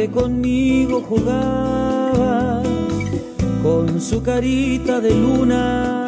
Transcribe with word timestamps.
Que 0.00 0.08
conmigo 0.08 1.02
jugaba 1.06 2.62
con 3.62 4.00
su 4.00 4.22
carita 4.22 4.98
de 4.98 5.14
luna 5.14 6.06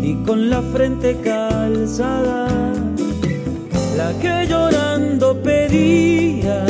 y 0.00 0.14
con 0.24 0.48
la 0.48 0.62
frente 0.62 1.16
calzada, 1.24 2.46
la 3.96 4.12
que 4.20 4.46
llorando 4.46 5.42
pedía 5.42 6.64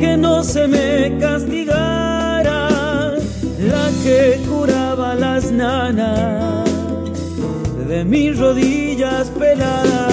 que 0.00 0.16
no 0.16 0.42
se 0.42 0.66
me 0.66 1.16
castigara, 1.20 2.68
la 3.60 3.90
que 4.02 4.40
curaba 4.48 5.14
las 5.14 5.52
nanas 5.52 6.68
de 7.86 8.04
mis 8.04 8.36
rodillas 8.36 9.28
peladas. 9.38 10.07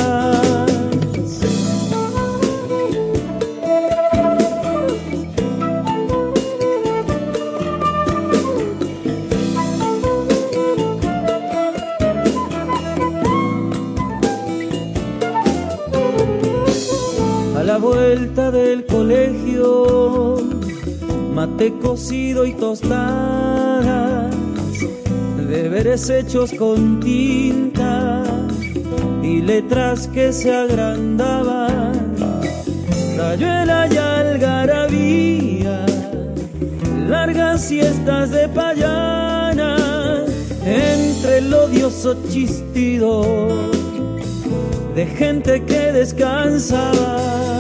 Del 18.55 18.85
colegio, 18.85 20.37
mate 21.33 21.73
cocido 21.81 22.45
y 22.45 22.53
tostadas, 22.53 24.33
deberes 25.49 26.09
hechos 26.09 26.53
con 26.53 27.01
tinta 27.01 28.23
y 29.21 29.41
letras 29.41 30.07
que 30.07 30.31
se 30.31 30.55
agrandaban, 30.55 32.15
rayuela 33.17 33.87
y 33.91 33.97
algarabía, 33.97 35.85
largas 37.09 37.61
siestas 37.61 38.31
de 38.31 38.47
payana, 38.47 40.23
entre 40.65 41.39
el 41.39 41.53
odioso 41.53 42.15
chistido 42.29 43.49
de 44.95 45.05
gente 45.05 45.61
que 45.65 45.91
descansaba. 45.91 47.54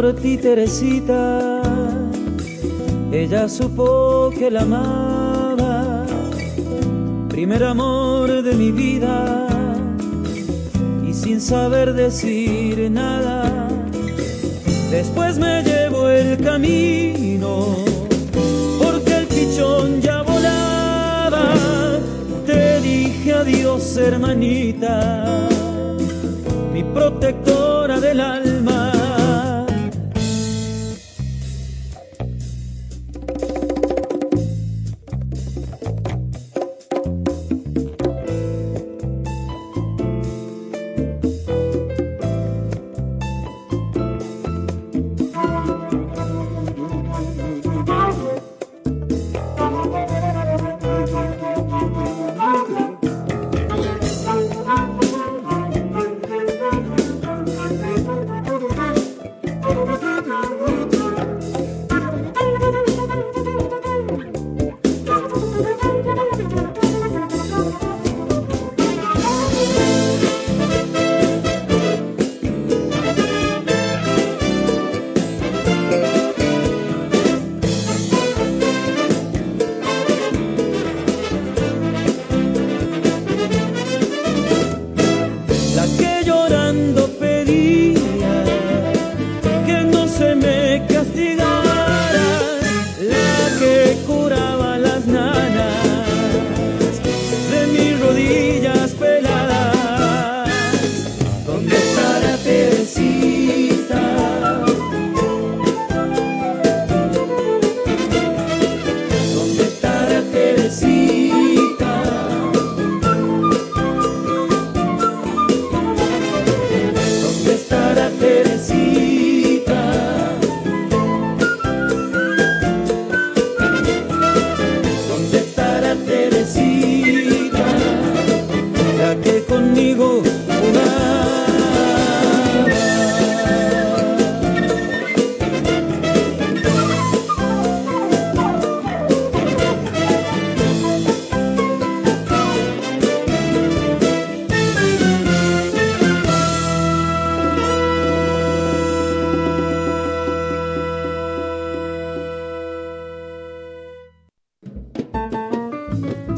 Por 0.00 0.14
ti, 0.14 0.38
Teresita, 0.38 1.60
ella 3.12 3.48
supo 3.50 4.30
que 4.30 4.50
la 4.50 4.62
amaba. 4.62 6.06
Primer 7.28 7.62
amor 7.64 8.42
de 8.42 8.54
mi 8.54 8.72
vida. 8.72 9.46
Y 11.06 11.12
sin 11.12 11.38
saber 11.40 11.92
decir 11.92 12.90
nada, 12.90 13.68
después 14.90 15.38
me 15.38 15.62
llevo 15.62 16.08
el 16.08 16.38
camino. 16.38 17.76
Porque 18.82 19.12
el 19.18 19.26
pichón 19.26 20.00
ya 20.00 20.22
volaba, 20.22 21.44
te 22.46 22.80
dije 22.80 23.34
adiós 23.34 23.98
hermanita, 23.98 25.46
mi 26.72 26.84
protectora 26.84 28.00
del 28.00 28.20
alma. 28.20 28.49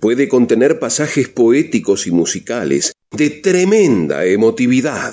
puede 0.00 0.28
contener 0.28 0.78
pasajes 0.78 1.28
poéticos 1.28 2.06
y 2.06 2.12
musicales 2.12 2.92
de 3.10 3.30
tremenda 3.30 4.24
emotividad. 4.26 5.12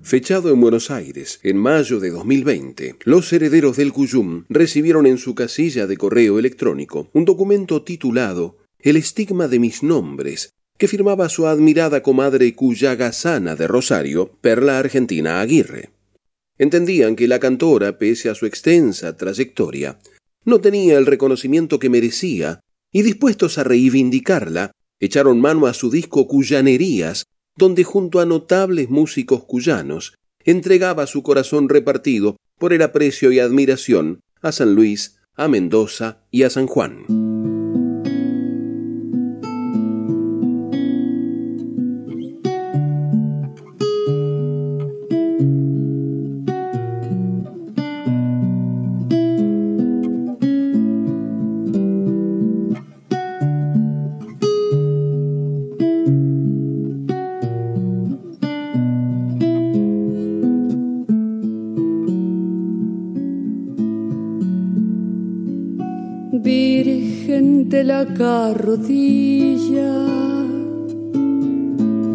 Fechado 0.00 0.50
en 0.50 0.60
Buenos 0.60 0.90
Aires 0.90 1.40
en 1.42 1.58
mayo 1.58 2.00
de 2.00 2.10
2020, 2.10 2.96
los 3.04 3.30
herederos 3.34 3.76
del 3.76 3.92
Cuyum 3.92 4.44
recibieron 4.48 5.06
en 5.06 5.18
su 5.18 5.34
casilla 5.34 5.86
de 5.86 5.98
correo 5.98 6.38
electrónico 6.38 7.10
un 7.12 7.26
documento 7.26 7.82
titulado 7.82 8.56
El 8.78 8.96
estigma 8.96 9.46
de 9.46 9.58
mis 9.58 9.82
nombres, 9.82 10.54
que 10.78 10.88
firmaba 10.88 11.28
su 11.28 11.46
admirada 11.46 12.02
comadre 12.02 12.54
cuyagazana 12.54 13.56
de 13.56 13.66
Rosario, 13.66 14.38
Perla 14.40 14.78
Argentina 14.78 15.40
Aguirre. 15.40 15.91
Entendían 16.62 17.16
que 17.16 17.26
la 17.26 17.40
cantora, 17.40 17.98
pese 17.98 18.30
a 18.30 18.36
su 18.36 18.46
extensa 18.46 19.16
trayectoria, 19.16 19.98
no 20.44 20.60
tenía 20.60 20.96
el 20.96 21.06
reconocimiento 21.06 21.80
que 21.80 21.90
merecía 21.90 22.60
y 22.92 23.02
dispuestos 23.02 23.58
a 23.58 23.64
reivindicarla, 23.64 24.70
echaron 25.00 25.40
mano 25.40 25.66
a 25.66 25.74
su 25.74 25.90
disco 25.90 26.28
Cuyanerías, 26.28 27.24
donde 27.56 27.82
junto 27.82 28.20
a 28.20 28.26
notables 28.26 28.90
músicos 28.90 29.42
cuyanos 29.42 30.14
entregaba 30.44 31.08
su 31.08 31.24
corazón 31.24 31.68
repartido 31.68 32.36
por 32.60 32.72
el 32.72 32.82
aprecio 32.82 33.32
y 33.32 33.40
admiración 33.40 34.20
a 34.40 34.52
San 34.52 34.76
Luis, 34.76 35.16
a 35.34 35.48
Mendoza 35.48 36.22
y 36.30 36.44
a 36.44 36.50
San 36.50 36.68
Juan. 36.68 37.31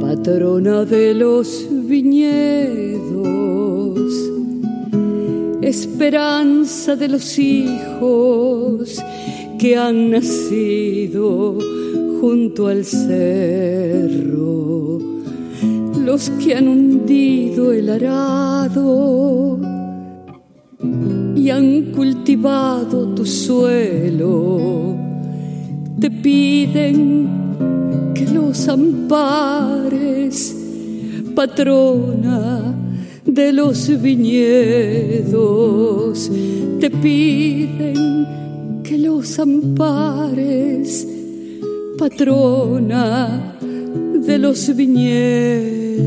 Patrona 0.02 0.86
de 0.86 1.14
los 1.14 1.68
viñedos, 1.70 3.22
esperanza 5.62 6.96
de 6.96 7.10
los 7.10 7.38
hijos 7.38 8.98
que 9.60 9.78
han 9.78 10.10
nacido 10.10 11.60
junto 12.20 12.68
al 12.68 12.84
cerro, 12.86 14.18
los 16.04 16.32
que 16.32 16.56
han 16.56 16.68
hundido 16.68 17.72
el 17.72 17.90
arado 17.90 19.60
y 21.36 21.50
han 21.52 21.92
cultivado 21.92 23.14
tu 23.14 23.26
suelo 23.26 24.87
te 26.00 26.12
piden 26.12 27.28
que 28.14 28.28
los 28.28 28.68
ampares, 28.68 30.56
patrona 31.36 32.76
de 33.26 33.52
los 33.52 33.90
viñedos, 34.02 35.32
te 36.80 36.92
piden 36.92 38.28
que 38.84 38.98
los 38.98 39.40
ampares, 39.40 41.08
patrona 41.98 43.58
de 44.14 44.38
los 44.38 44.76
viñedos. 44.76 45.98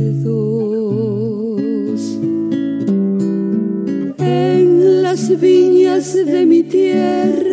En 4.19 5.03
las 5.03 5.41
viñas 5.41 6.15
de 6.15 6.47
mi 6.47 6.63
tierra, 6.63 7.50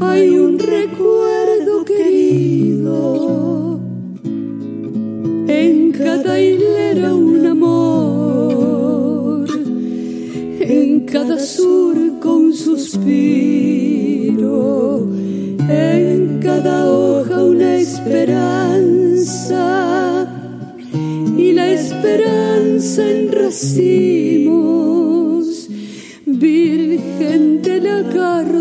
hay 0.00 0.30
un 0.30 0.58
recuerdo 0.58 1.84
querido, 1.84 3.78
en 5.48 5.92
cada 5.92 6.40
hilera 6.40 7.14
un 7.14 7.46
amor, 7.46 9.46
en 10.60 11.06
cada 11.06 11.38
surco 11.38 12.36
un 12.36 12.54
suspiro, 12.54 13.06
en 15.68 16.40
cada 16.42 16.90
hoja 16.90 17.44
una 17.44 17.76
esperanza. 17.76 18.72
Y 21.38 21.52
la 21.52 21.70
esperanza 21.72 23.08
en 23.10 23.30
racimos, 23.30 24.56
virgen 26.24 27.60
de 27.62 27.80
la 27.80 28.02
carrodilla 28.08 28.55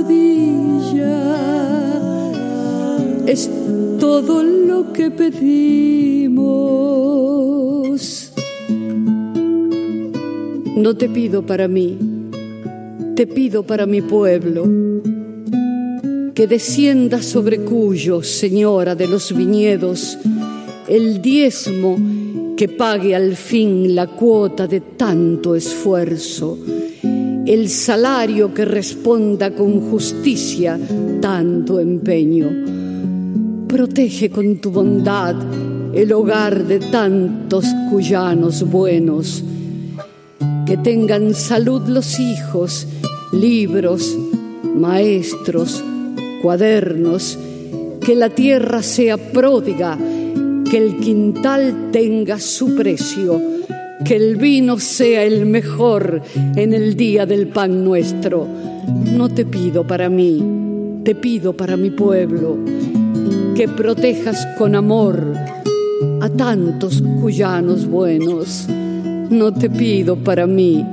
todo 4.21 4.43
lo 4.43 4.93
que 4.93 5.11
pedimos. 5.11 6.31
No 10.77 10.95
te 10.95 11.09
pido 11.09 11.45
para 11.45 11.67
mí, 11.67 11.97
te 13.13 13.27
pido 13.27 13.63
para 13.63 13.85
mi 13.85 14.01
pueblo, 14.01 14.63
que 16.33 16.47
descienda 16.47 17.21
sobre 17.21 17.65
Cuyo, 17.65 18.23
señora 18.23 18.95
de 18.95 19.09
los 19.09 19.35
viñedos, 19.35 20.17
el 20.87 21.21
diezmo 21.21 21.97
que 22.55 22.69
pague 22.69 23.15
al 23.15 23.35
fin 23.35 23.95
la 23.95 24.07
cuota 24.07 24.65
de 24.65 24.79
tanto 24.79 25.55
esfuerzo 25.55 26.57
el 27.45 27.69
salario 27.69 28.53
que 28.55 28.65
responda 28.65 29.51
con 29.53 29.91
justicia 29.91 30.79
tanto 31.21 31.79
empeño. 31.79 32.74
Protege 33.67 34.29
con 34.29 34.57
tu 34.57 34.71
bondad 34.71 35.35
el 35.93 36.13
hogar 36.13 36.65
de 36.65 36.79
tantos 36.79 37.65
cuyanos 37.89 38.69
buenos, 38.69 39.43
que 40.65 40.77
tengan 40.77 41.33
salud 41.33 41.81
los 41.87 42.19
hijos, 42.19 42.87
libros, 43.31 44.17
maestros, 44.75 45.83
cuadernos, 46.41 47.39
que 48.01 48.15
la 48.15 48.29
tierra 48.29 48.83
sea 48.83 49.17
pródiga, 49.17 49.97
que 50.69 50.77
el 50.77 50.97
quintal 50.97 51.89
tenga 51.91 52.39
su 52.39 52.75
precio. 52.75 53.41
Que 54.03 54.17
el 54.17 54.35
vino 54.35 54.77
sea 54.77 55.23
el 55.23 55.45
mejor 55.45 56.21
en 56.55 56.73
el 56.73 56.95
día 56.95 57.25
del 57.25 57.47
pan 57.47 57.83
nuestro. 57.83 58.45
No 59.17 59.29
te 59.29 59.45
pido 59.45 59.87
para 59.87 60.09
mí, 60.09 60.43
te 61.03 61.15
pido 61.15 61.53
para 61.53 61.77
mi 61.77 61.89
pueblo, 61.89 62.57
que 63.55 63.67
protejas 63.69 64.45
con 64.57 64.75
amor 64.75 65.33
a 66.21 66.29
tantos 66.29 67.01
cuyanos 67.21 67.87
buenos. 67.87 68.67
No 69.29 69.53
te 69.53 69.69
pido 69.69 70.17
para 70.17 70.45
mí, 70.45 70.85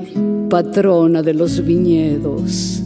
patrona 0.49 1.23
de 1.23 1.35
los 1.35 1.65
viñedos. 1.67 2.81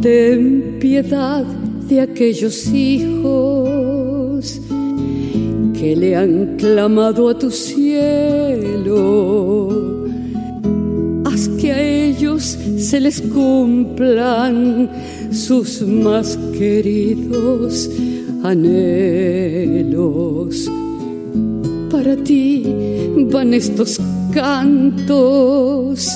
Ten 0.00 0.78
piedad 0.80 1.44
de 1.88 2.00
aquellos 2.00 2.66
hijos 2.68 4.60
que 5.78 5.94
le 5.96 6.16
han 6.16 6.56
clamado 6.56 7.28
a 7.28 7.38
tu 7.38 7.50
cielo. 7.50 8.88
Haz 11.26 11.48
que 11.60 11.72
a 11.72 11.82
ellos 11.82 12.58
se 12.84 13.00
les 13.00 13.20
cumplan 13.22 14.90
sus 15.32 15.80
más 15.82 16.38
queridos 16.56 17.90
anhelos. 18.42 19.50
Para 21.90 22.14
ti 22.16 22.66
van 23.32 23.54
estos 23.54 23.98
cantos, 24.32 26.10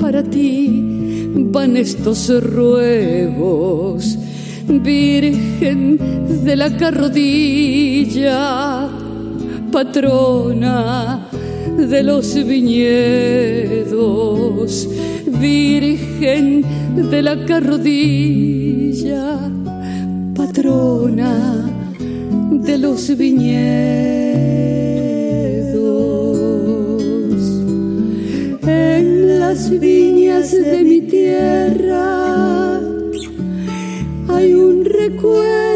para 0.00 0.22
ti 0.22 1.28
van 1.52 1.76
estos 1.76 2.30
ruegos 2.42 4.16
Virgen 4.68 5.98
de 6.44 6.56
la 6.56 6.74
carrodilla, 6.76 8.38
patrona 9.70 11.21
de 11.76 12.02
los 12.02 12.34
viñedos, 12.44 12.88
Virgen 15.40 16.64
de 17.10 17.22
la 17.22 17.44
carrodilla, 17.44 19.38
patrona 20.34 21.68
de 22.50 22.78
los 22.78 23.16
viñedos. 23.16 23.52
En 28.66 29.38
las 29.40 29.70
viñas 29.80 30.52
de 30.52 30.84
mi 30.84 31.00
tierra, 31.02 32.80
hay 34.28 34.54
un 34.54 34.84
recuerdo 34.84 35.71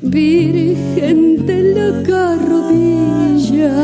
Virgen 0.00 1.44
de 1.44 1.74
la 1.74 2.02
carrodilla, 2.04 3.74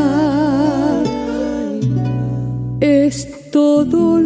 es 2.80 3.28
todo 3.50 4.20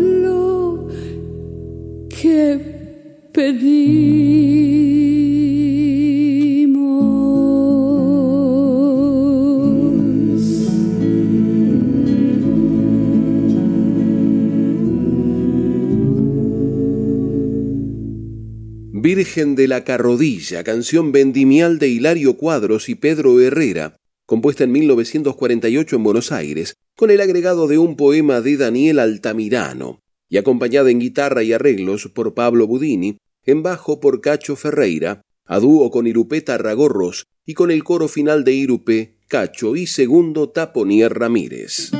Virgen 19.00 19.56
de 19.56 19.66
la 19.66 19.82
Carrodilla, 19.84 20.62
canción 20.62 21.10
vendimial 21.12 21.78
de 21.78 21.88
Hilario 21.88 22.36
Cuadros 22.36 22.88
y 22.88 22.94
Pedro 22.94 23.40
Herrera, 23.40 23.96
compuesta 24.26 24.64
en 24.64 24.70
1948 24.72 25.96
en 25.96 26.02
Buenos 26.04 26.30
Aires, 26.30 26.74
con 26.96 27.10
el 27.10 27.20
agregado 27.20 27.66
de 27.66 27.78
un 27.78 27.96
poema 27.96 28.40
de 28.40 28.56
Daniel 28.56 29.00
Altamirano, 29.00 30.00
y 30.28 30.36
acompañada 30.36 30.90
en 30.90 31.00
guitarra 31.00 31.42
y 31.42 31.52
arreglos 31.52 32.08
por 32.14 32.34
Pablo 32.34 32.66
Budini, 32.66 33.18
en 33.48 33.62
bajo 33.62 33.98
por 33.98 34.20
Cacho 34.20 34.56
Ferreira, 34.56 35.22
a 35.46 35.58
dúo 35.58 35.90
con 35.90 36.06
Irupé 36.06 36.42
Tarragorros 36.42 37.24
y 37.46 37.54
con 37.54 37.70
el 37.70 37.82
coro 37.82 38.06
final 38.06 38.44
de 38.44 38.52
Irupé, 38.52 39.16
Cacho 39.26 39.74
y 39.74 39.86
segundo 39.86 40.50
Taponier 40.50 41.14
Ramírez. 41.14 41.90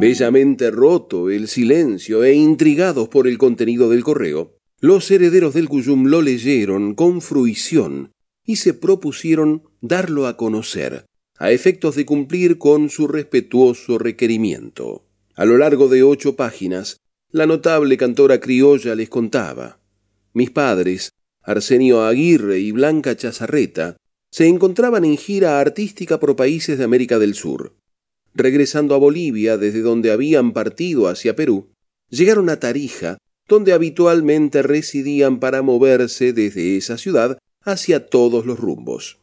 Bellamente 0.00 0.72
roto 0.72 1.30
el 1.30 1.46
silencio 1.46 2.24
e 2.24 2.34
intrigados 2.34 3.08
por 3.08 3.28
el 3.28 3.38
contenido 3.38 3.88
del 3.88 4.02
correo, 4.02 4.56
los 4.80 5.08
herederos 5.12 5.54
del 5.54 5.68
Cuyum 5.68 6.06
lo 6.06 6.22
leyeron 6.22 6.96
con 6.96 7.20
fruición 7.20 8.10
y 8.44 8.56
se 8.56 8.74
propusieron 8.74 9.62
darlo 9.80 10.26
a 10.26 10.36
conocer, 10.36 11.04
a 11.42 11.50
efectos 11.50 11.96
de 11.96 12.06
cumplir 12.06 12.56
con 12.56 12.88
su 12.88 13.08
respetuoso 13.08 13.98
requerimiento. 13.98 15.02
A 15.34 15.44
lo 15.44 15.58
largo 15.58 15.88
de 15.88 16.04
ocho 16.04 16.36
páginas, 16.36 16.98
la 17.32 17.46
notable 17.46 17.96
cantora 17.96 18.38
criolla 18.38 18.94
les 18.94 19.08
contaba. 19.08 19.80
Mis 20.34 20.50
padres, 20.50 21.10
Arsenio 21.42 22.04
Aguirre 22.04 22.60
y 22.60 22.70
Blanca 22.70 23.16
Chazarreta, 23.16 23.96
se 24.30 24.46
encontraban 24.46 25.04
en 25.04 25.16
gira 25.16 25.58
artística 25.58 26.20
por 26.20 26.36
países 26.36 26.78
de 26.78 26.84
América 26.84 27.18
del 27.18 27.34
Sur. 27.34 27.74
Regresando 28.34 28.94
a 28.94 28.98
Bolivia, 28.98 29.58
desde 29.58 29.80
donde 29.80 30.12
habían 30.12 30.52
partido 30.52 31.08
hacia 31.08 31.34
Perú, 31.34 31.72
llegaron 32.08 32.50
a 32.50 32.60
Tarija, 32.60 33.18
donde 33.48 33.72
habitualmente 33.72 34.62
residían 34.62 35.40
para 35.40 35.62
moverse 35.62 36.32
desde 36.32 36.76
esa 36.76 36.98
ciudad 36.98 37.36
hacia 37.64 38.06
todos 38.06 38.46
los 38.46 38.60
rumbos. 38.60 39.21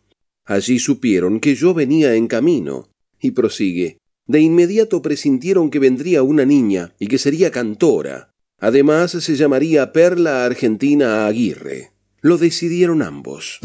Allí 0.50 0.80
supieron 0.80 1.40
que 1.40 1.54
yo 1.54 1.76
venía 1.76 2.16
en 2.16 2.28
camino, 2.28 2.90
y 3.22 3.32
prosigue. 3.32 4.00
De 4.26 4.40
inmediato 4.40 5.00
presintieron 5.04 5.70
que 5.70 5.78
vendría 5.78 6.24
una 6.24 6.44
niña 6.44 6.96
y 6.98 7.06
que 7.06 7.20
sería 7.20 7.52
cantora. 7.52 8.34
Además 8.58 9.12
se 9.12 9.36
llamaría 9.36 9.94
Perla 9.94 10.46
Argentina 10.46 11.28
Aguirre. 11.28 11.92
Lo 12.22 12.40
decidieron 12.40 13.04
ambos. 13.04 13.60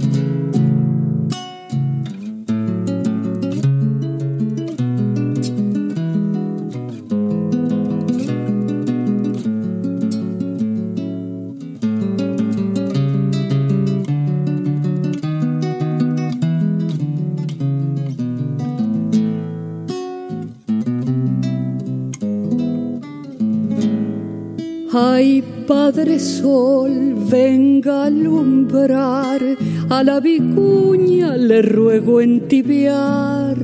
Sol, 26.19 27.15
venga 27.29 28.03
a 28.03 28.07
alumbrar, 28.07 29.41
a 29.89 30.05
la 30.05 30.21
vicuña 30.21 31.37
le 31.37 31.61
ruego 31.63 32.21
entibiar. 32.21 33.57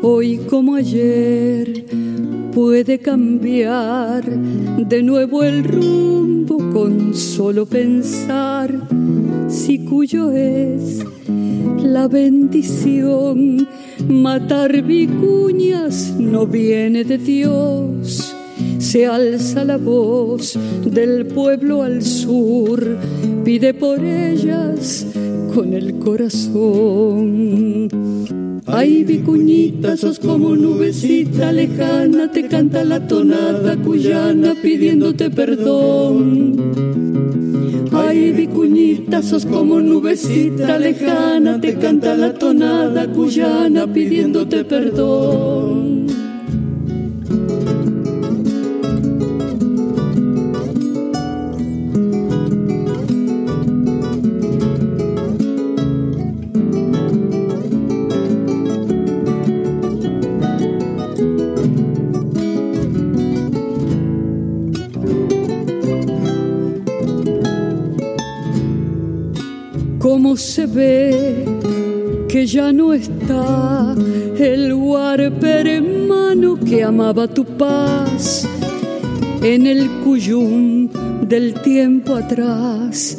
Hoy 0.00 0.38
como 0.48 0.76
ayer 0.76 1.84
puede 2.52 2.98
cambiar 2.98 4.24
de 4.24 5.02
nuevo 5.02 5.42
el 5.44 5.64
rumbo 5.64 6.58
con 6.72 7.14
solo 7.14 7.66
pensar 7.66 8.74
si 9.48 9.84
cuyo 9.84 10.30
es 10.32 11.04
la 11.82 12.08
bendición. 12.08 13.68
Matar 14.08 14.82
vicuñas 14.82 16.14
no 16.18 16.46
viene 16.46 17.04
de 17.04 17.18
Dios 17.18 18.31
se 18.92 19.06
alza 19.06 19.64
la 19.64 19.78
voz 19.78 20.58
del 20.84 21.24
pueblo 21.24 21.82
al 21.82 22.02
sur, 22.02 22.98
pide 23.42 23.72
por 23.72 24.04
ellas 24.04 25.06
con 25.54 25.72
el 25.72 25.98
corazón. 25.98 27.88
Ay, 28.66 29.02
vicuñita, 29.04 29.96
sos 29.96 30.18
como 30.18 30.54
nubecita 30.56 31.52
lejana, 31.52 32.30
te 32.30 32.46
canta 32.48 32.84
la 32.84 33.06
tonada 33.06 33.78
cuyana 33.78 34.54
pidiéndote 34.60 35.30
perdón. 35.30 36.60
Ay, 37.92 38.32
vicuñita, 38.32 39.22
sos 39.22 39.46
como 39.46 39.80
nubecita 39.80 40.78
lejana, 40.78 41.58
te 41.58 41.76
canta 41.78 42.14
la 42.14 42.34
tonada 42.34 43.10
cuyana 43.10 43.90
pidiéndote 43.90 44.66
perdón. 44.66 46.02
Se 70.36 70.66
ve 70.66 71.44
que 72.28 72.46
ya 72.46 72.72
no 72.72 72.92
está 72.92 73.94
el 74.38 74.72
huarper 74.72 75.66
hermano 75.66 76.58
que 76.58 76.82
amaba 76.82 77.28
tu 77.28 77.44
paz 77.44 78.48
en 79.42 79.66
el 79.66 79.88
cuyum 80.04 80.88
del 81.28 81.54
tiempo 81.54 82.14
atrás. 82.14 83.18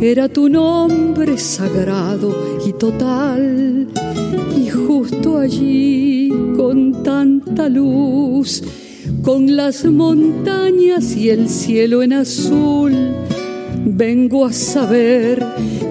Era 0.00 0.28
tu 0.28 0.48
nombre 0.48 1.36
sagrado 1.36 2.34
y 2.66 2.72
total, 2.72 3.88
y 4.56 4.68
justo 4.68 5.38
allí 5.38 6.32
con 6.56 7.02
tanta 7.02 7.68
luz, 7.68 8.62
con 9.22 9.54
las 9.56 9.84
montañas 9.84 11.14
y 11.14 11.28
el 11.28 11.48
cielo 11.48 12.02
en 12.02 12.14
azul, 12.14 12.92
vengo 13.84 14.46
a 14.46 14.52
saber 14.52 15.44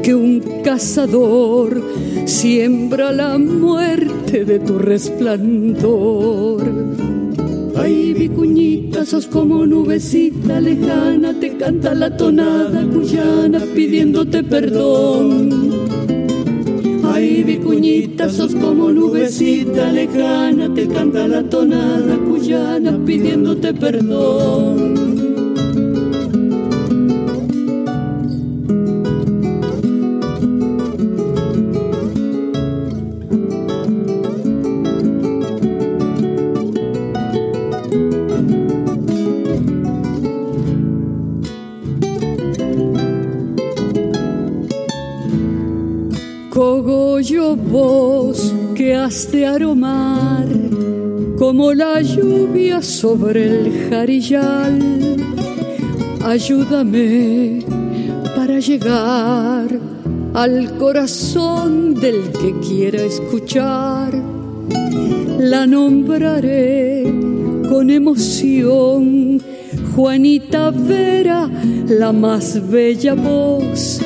que 0.10 0.16
un 0.16 0.40
cazador 0.64 1.84
siembra 2.26 3.12
la 3.12 3.38
muerte 3.38 4.44
de 4.44 4.58
tu 4.58 4.80
resplandor. 4.80 6.64
Ay, 7.76 8.16
vicuñita, 8.16 9.06
sos 9.06 9.28
como 9.28 9.68
nubecita 9.68 10.60
lejana, 10.60 11.40
te 11.40 11.56
canta 11.58 11.94
la 11.94 12.18
tonada 12.18 12.84
cuyana 12.92 13.60
pidiéndote 13.76 14.44
perdón. 14.44 15.70
Ay, 17.04 17.44
vicuñita, 17.44 18.32
sos 18.32 18.56
como 18.56 18.92
nubecita 18.92 19.92
lejana, 19.92 20.74
te 20.74 20.88
canta 20.88 21.28
la 21.28 21.44
tonada 21.44 22.18
cuyana 22.18 22.98
pidiéndote 23.06 23.76
perdón. 23.76 24.99
De 49.10 49.48
aromar 49.48 50.46
como 51.40 51.74
la 51.74 52.00
lluvia 52.00 52.80
sobre 52.84 53.48
el 53.48 53.90
jarillal. 53.90 55.18
Ayúdame 56.24 57.66
para 58.36 58.60
llegar 58.60 59.68
al 60.36 60.78
corazón 60.78 61.96
del 61.96 62.32
que 62.34 62.54
quiera 62.60 63.02
escuchar. 63.02 64.14
La 65.40 65.66
nombraré 65.66 67.04
con 67.68 67.90
emoción, 67.90 69.42
Juanita 69.96 70.70
Vera, 70.70 71.50
la 71.88 72.12
más 72.12 72.62
bella 72.70 73.16
voz. 73.16 74.02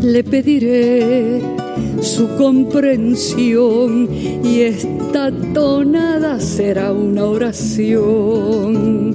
Le 0.00 0.24
pediré 0.24 1.55
su 2.00 2.28
comprensión 2.36 4.08
y 4.44 4.60
esta 4.60 5.30
tonada 5.52 6.40
será 6.40 6.92
una 6.92 7.24
oración. 7.24 9.14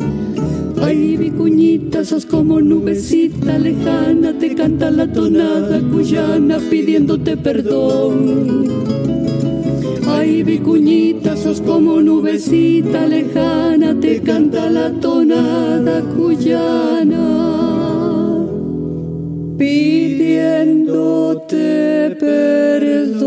Ay, 0.82 1.16
vicuñita, 1.18 2.04
sos 2.04 2.26
como 2.26 2.60
nubecita 2.60 3.60
lejana, 3.60 4.34
te 4.38 4.56
canta 4.56 4.90
la 4.90 5.12
tonada 5.12 5.80
cuyana 5.92 6.58
pidiéndote 6.70 7.38
perdón. 7.38 8.66
Ay, 10.08 10.44
vicuñita, 10.44 11.38
sos 11.38 11.62
como 11.62 12.02
nubecita 12.02 13.06
lejana, 13.06 14.00
te 14.00 14.22
canta 14.22 14.70
la 14.70 14.92
tonada 14.92 16.02
cuyana 16.16 17.71
pidiéndote 19.62 22.18
perdón. 22.20 23.22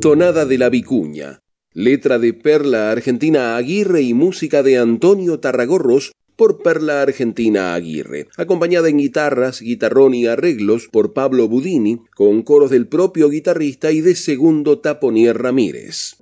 Tonada 0.00 0.46
de 0.46 0.56
la 0.56 0.70
Vicuña, 0.70 1.40
letra 1.74 2.18
de 2.18 2.32
Perla 2.32 2.90
Argentina 2.90 3.58
Aguirre 3.58 4.00
y 4.00 4.14
música 4.14 4.62
de 4.62 4.78
Antonio 4.78 5.38
Tarragorros 5.38 6.12
por 6.36 6.62
Perla 6.62 7.02
Argentina 7.02 7.74
Aguirre, 7.74 8.28
acompañada 8.38 8.88
en 8.88 8.96
guitarras, 8.96 9.60
guitarrón 9.60 10.14
y 10.14 10.26
arreglos 10.26 10.88
por 10.90 11.12
Pablo 11.12 11.48
Budini, 11.48 12.00
con 12.16 12.40
coros 12.40 12.70
del 12.70 12.88
propio 12.88 13.28
guitarrista 13.28 13.92
y 13.92 14.00
de 14.00 14.14
segundo 14.14 14.78
Taponier 14.78 15.36
Ramírez. 15.36 16.16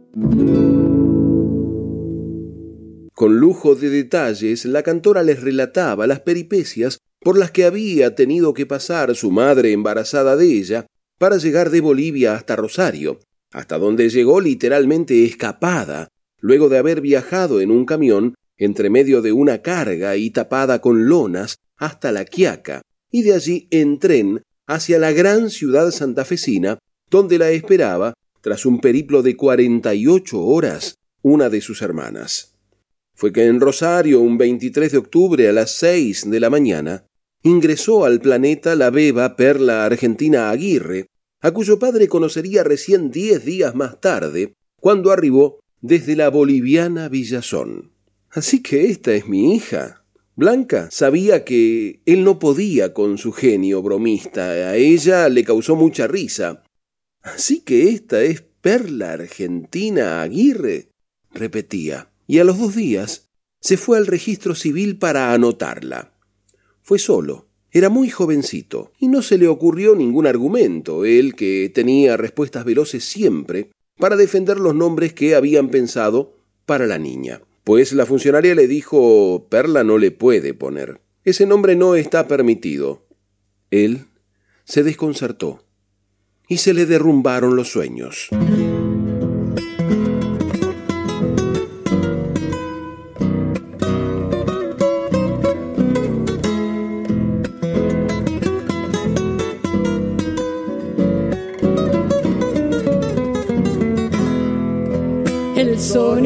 Con 3.16 3.38
lujo 3.38 3.74
de 3.74 3.88
detalles, 3.88 4.66
la 4.66 4.82
cantora 4.82 5.22
les 5.22 5.40
relataba 5.40 6.06
las 6.06 6.20
peripecias 6.20 6.98
por 7.18 7.38
las 7.38 7.50
que 7.50 7.64
había 7.64 8.14
tenido 8.14 8.52
que 8.52 8.66
pasar 8.66 9.16
su 9.16 9.30
madre 9.30 9.72
embarazada 9.72 10.36
de 10.36 10.44
ella 10.52 10.86
para 11.16 11.38
llegar 11.38 11.70
de 11.70 11.80
Bolivia 11.80 12.34
hasta 12.34 12.56
Rosario, 12.56 13.20
hasta 13.54 13.78
donde 13.78 14.10
llegó 14.10 14.42
literalmente 14.42 15.24
escapada, 15.24 16.08
luego 16.40 16.68
de 16.68 16.76
haber 16.76 17.00
viajado 17.00 17.62
en 17.62 17.70
un 17.70 17.86
camión 17.86 18.34
entre 18.58 18.90
medio 18.90 19.22
de 19.22 19.32
una 19.32 19.62
carga 19.62 20.18
y 20.18 20.28
tapada 20.28 20.82
con 20.82 21.08
lonas 21.08 21.56
hasta 21.78 22.12
La 22.12 22.26
Quiaca, 22.26 22.82
y 23.10 23.22
de 23.22 23.32
allí 23.32 23.66
en 23.70 23.98
tren 23.98 24.42
hacia 24.66 24.98
la 24.98 25.12
gran 25.12 25.48
ciudad 25.48 25.90
santafesina, 25.90 26.80
donde 27.08 27.38
la 27.38 27.50
esperaba, 27.50 28.12
tras 28.42 28.66
un 28.66 28.78
periplo 28.78 29.22
de 29.22 29.36
cuarenta 29.36 29.94
y 29.94 30.06
ocho 30.06 30.42
horas, 30.42 30.96
una 31.22 31.48
de 31.48 31.62
sus 31.62 31.80
hermanas. 31.80 32.55
Fue 33.16 33.32
que 33.32 33.46
en 33.46 33.60
Rosario, 33.60 34.20
un 34.20 34.36
23 34.36 34.92
de 34.92 34.98
octubre 34.98 35.48
a 35.48 35.52
las 35.52 35.70
seis 35.70 36.28
de 36.28 36.38
la 36.38 36.50
mañana, 36.50 37.06
ingresó 37.42 38.04
al 38.04 38.20
planeta 38.20 38.74
la 38.74 38.90
beba 38.90 39.36
Perla 39.36 39.86
Argentina 39.86 40.50
Aguirre, 40.50 41.06
a 41.40 41.50
cuyo 41.50 41.78
padre 41.78 42.08
conocería 42.08 42.62
recién 42.62 43.10
diez 43.10 43.42
días 43.44 43.74
más 43.74 44.02
tarde, 44.02 44.52
cuando 44.80 45.12
arribó 45.12 45.60
desde 45.80 46.14
la 46.14 46.28
boliviana 46.28 47.08
Villazón. 47.08 47.90
Así 48.30 48.62
que 48.62 48.90
esta 48.90 49.14
es 49.14 49.26
mi 49.26 49.54
hija. 49.54 50.04
Blanca 50.34 50.90
sabía 50.90 51.42
que 51.42 52.00
él 52.04 52.22
no 52.22 52.38
podía 52.38 52.92
con 52.92 53.16
su 53.16 53.32
genio 53.32 53.80
bromista. 53.80 54.50
A 54.50 54.76
ella 54.76 55.30
le 55.30 55.42
causó 55.42 55.74
mucha 55.74 56.06
risa. 56.06 56.62
Así 57.22 57.60
que 57.60 57.88
esta 57.88 58.22
es 58.22 58.44
Perla 58.60 59.12
Argentina 59.12 60.20
Aguirre, 60.20 60.90
repetía. 61.32 62.10
Y 62.26 62.38
a 62.38 62.44
los 62.44 62.58
dos 62.58 62.74
días 62.74 63.28
se 63.60 63.76
fue 63.76 63.98
al 63.98 64.06
registro 64.06 64.54
civil 64.54 64.98
para 64.98 65.32
anotarla. 65.32 66.12
Fue 66.82 66.98
solo. 66.98 67.46
Era 67.72 67.88
muy 67.88 68.08
jovencito 68.08 68.92
y 68.98 69.08
no 69.08 69.22
se 69.22 69.38
le 69.38 69.48
ocurrió 69.48 69.94
ningún 69.94 70.26
argumento, 70.26 71.04
él 71.04 71.34
que 71.34 71.70
tenía 71.74 72.16
respuestas 72.16 72.64
veloces 72.64 73.04
siempre 73.04 73.70
para 73.98 74.16
defender 74.16 74.58
los 74.58 74.74
nombres 74.74 75.12
que 75.12 75.34
habían 75.34 75.68
pensado 75.68 76.38
para 76.64 76.86
la 76.86 76.98
niña. 76.98 77.42
Pues 77.64 77.92
la 77.92 78.06
funcionaria 78.06 78.54
le 78.54 78.68
dijo 78.68 79.46
Perla 79.50 79.84
no 79.84 79.98
le 79.98 80.10
puede 80.10 80.54
poner. 80.54 81.00
Ese 81.24 81.44
nombre 81.44 81.74
no 81.74 81.96
está 81.96 82.28
permitido. 82.28 83.04
Él 83.70 84.06
se 84.64 84.82
desconcertó 84.82 85.64
y 86.48 86.58
se 86.58 86.72
le 86.72 86.86
derrumbaron 86.86 87.56
los 87.56 87.68
sueños. 87.68 88.28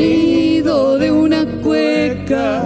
Sonido 0.00 0.98
de 0.98 1.10
una 1.10 1.44
cueca 1.62 2.62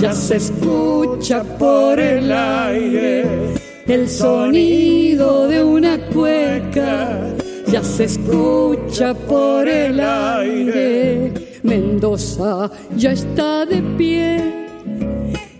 ya 0.00 0.12
se 0.12 0.36
escucha 0.36 1.44
por 1.56 2.00
el 2.00 2.32
aire. 2.32 3.24
El 3.86 4.08
sonido 4.08 5.46
de 5.46 5.62
una 5.62 5.98
cueca 6.12 7.20
ya 7.68 7.82
se 7.82 8.04
escucha 8.04 9.14
por 9.14 9.68
el 9.68 10.00
aire. 10.00 11.32
Mendoza 11.62 12.70
ya 12.96 13.12
está 13.12 13.64
de 13.66 13.80
pie 13.96 14.66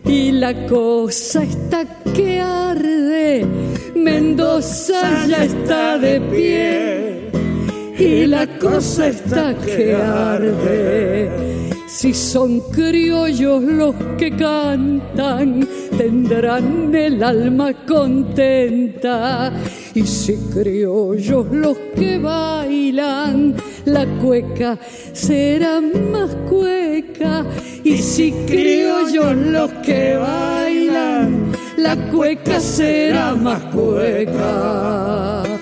y 0.06 0.32
la 0.32 0.66
cosa 0.66 1.44
está 1.44 1.84
que 2.12 2.40
arde. 2.40 3.46
Mendoza 3.94 5.26
ya 5.28 5.44
está 5.44 5.96
de 5.96 6.20
pie 6.20 7.23
y 7.98 8.26
la 8.26 8.46
cosa 8.58 9.08
está 9.08 9.54
que 9.54 9.94
arde. 9.94 11.30
Si 11.86 12.12
son 12.12 12.60
criollos 12.72 13.62
los 13.62 13.94
que 14.18 14.30
cantan, 14.36 15.66
tendrán 15.96 16.94
el 16.94 17.22
alma 17.22 17.72
contenta. 17.86 19.52
Y 19.94 20.02
si 20.02 20.36
criollos 20.52 21.46
los 21.52 21.76
que 21.94 22.18
bailan, 22.18 23.54
la 23.84 24.06
cueca 24.20 24.76
será 25.12 25.80
más 25.80 26.34
cueca. 26.48 27.46
Y 27.84 27.98
si 27.98 28.32
criollos 28.32 29.36
los 29.36 29.70
que 29.84 30.16
bailan, 30.16 31.52
la 31.76 31.96
cueca 32.10 32.58
será 32.58 33.36
más 33.36 33.62
cueca. 33.66 35.53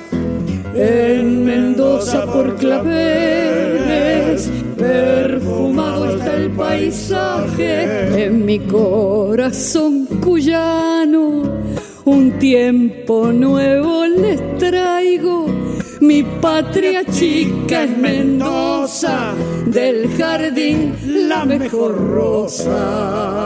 En 0.74 1.44
Mendoza 1.44 2.24
por 2.24 2.56
claveles, 2.56 4.50
perfumado 4.76 6.16
está 6.16 6.34
el 6.36 6.50
paisaje. 6.52 8.24
En 8.24 8.46
mi 8.46 8.58
corazón 8.60 10.06
cuyano, 10.06 11.42
un 12.04 12.38
tiempo 12.38 13.32
nuevo 13.32 14.06
les 14.06 14.40
traigo. 14.58 15.46
Mi 16.00 16.22
patria 16.22 17.04
chica 17.04 17.84
es 17.84 17.96
Mendoza, 17.98 19.34
del 19.66 20.08
jardín 20.16 20.96
la 21.28 21.44
mejor 21.44 21.96
rosa. 22.10 23.42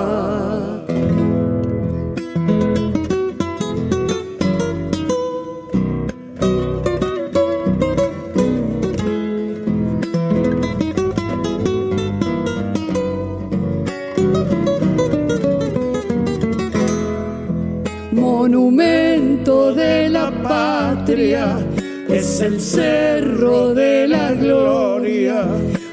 Es 21.35 22.41
el 22.41 22.61
cerro 22.61 23.75
de 23.75 24.07
la 24.07 24.33
gloria, 24.33 25.45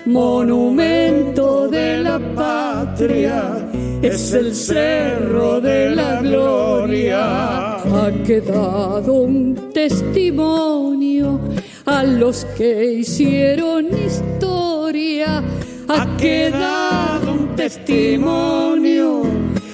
monumento 0.05 1.67
de 1.67 1.97
la 1.97 2.19
patria, 2.35 3.67
es 4.01 4.33
el 4.33 4.53
cerro 4.53 5.59
de 5.59 5.89
la 5.89 6.21
gloria. 6.21 7.77
Ha 7.77 8.11
quedado 8.23 9.13
un 9.13 9.71
testimonio 9.73 11.39
a 11.85 12.03
los 12.03 12.45
que 12.55 12.93
hicieron 12.93 13.87
historia. 13.87 15.43
Ha 15.87 16.17
quedado 16.17 17.33
un 17.33 17.55
testimonio 17.55 19.23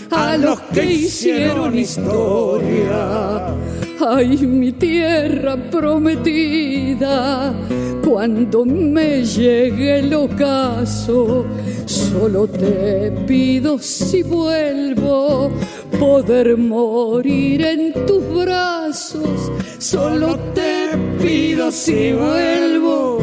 a 0.09 0.37
los 0.37 0.59
que 0.73 0.85
hicieron 0.85 1.77
historia. 1.77 3.55
Ay, 4.01 4.37
mi 4.37 4.71
tierra 4.71 5.57
prometida, 5.57 7.53
cuando 8.01 8.63
me 8.65 9.25
llegue 9.25 9.99
el 9.99 10.13
ocaso, 10.13 11.45
solo 11.85 12.47
te 12.47 13.11
pido 13.27 13.77
si 13.77 14.23
vuelvo 14.23 15.51
poder 15.99 16.57
morir 16.57 17.61
en 17.65 18.05
tus 18.05 18.23
brazos. 18.33 19.51
Solo 19.79 20.37
te 20.53 20.97
pido 21.21 21.69
si 21.69 22.13
vuelvo 22.13 23.19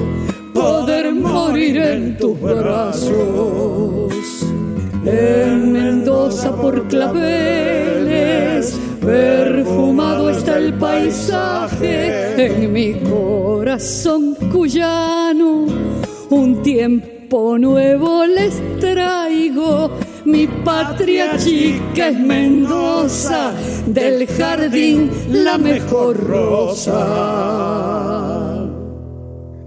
poder 0.53 1.15
morir 1.15 1.79
en 1.79 2.19
tus 2.19 2.39
brazos. 2.39 4.13
En 5.07 5.73
Mendoza 5.73 6.55
por 6.61 6.89
claveles, 6.89 8.77
perfumado 9.01 10.31
está 10.31 10.59
el 10.59 10.75
paisaje, 10.75 12.45
en 12.45 12.73
mi 12.73 12.95
corazón 12.95 14.35
cuyano, 14.51 15.67
un 16.31 16.61
tiempo 16.61 17.57
nuevo 17.57 18.27
les 18.27 18.61
traigo. 18.81 19.93
Mi 20.25 20.49
patria 20.49 21.39
chica 21.39 22.09
es 22.09 22.19
Mendoza, 22.19 23.55
del 23.87 24.27
jardín 24.27 25.09
la 25.31 25.57
mejor 25.57 26.17
rosa. 26.17 27.47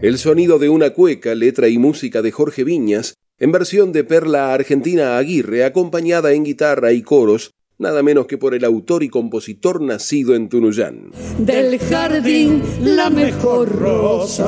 El 0.01 0.17
sonido 0.17 0.59
de 0.59 0.67
una 0.67 0.89
cueca, 0.89 1.33
letra 1.33 1.69
y 1.69 1.77
música 1.77 2.21
de 2.21 2.31
Jorge 2.31 2.65
Viñas, 2.65 3.15
en 3.39 3.51
versión 3.53 3.91
de 3.93 4.03
Perla 4.03 4.53
Argentina 4.53 5.17
Aguirre, 5.17 5.63
acompañada 5.63 6.33
en 6.33 6.43
guitarra 6.43 6.91
y 6.91 7.01
coros, 7.01 7.53
nada 7.77 8.03
menos 8.03 8.27
que 8.27 8.37
por 8.37 8.53
el 8.53 8.65
autor 8.65 9.01
y 9.03 9.09
compositor 9.09 9.81
nacido 9.81 10.35
en 10.35 10.49
Tunuyán. 10.49 11.11
Del 11.37 11.79
jardín 11.79 12.61
la 12.83 13.09
mejor 13.09 13.73
rosa. 13.73 14.45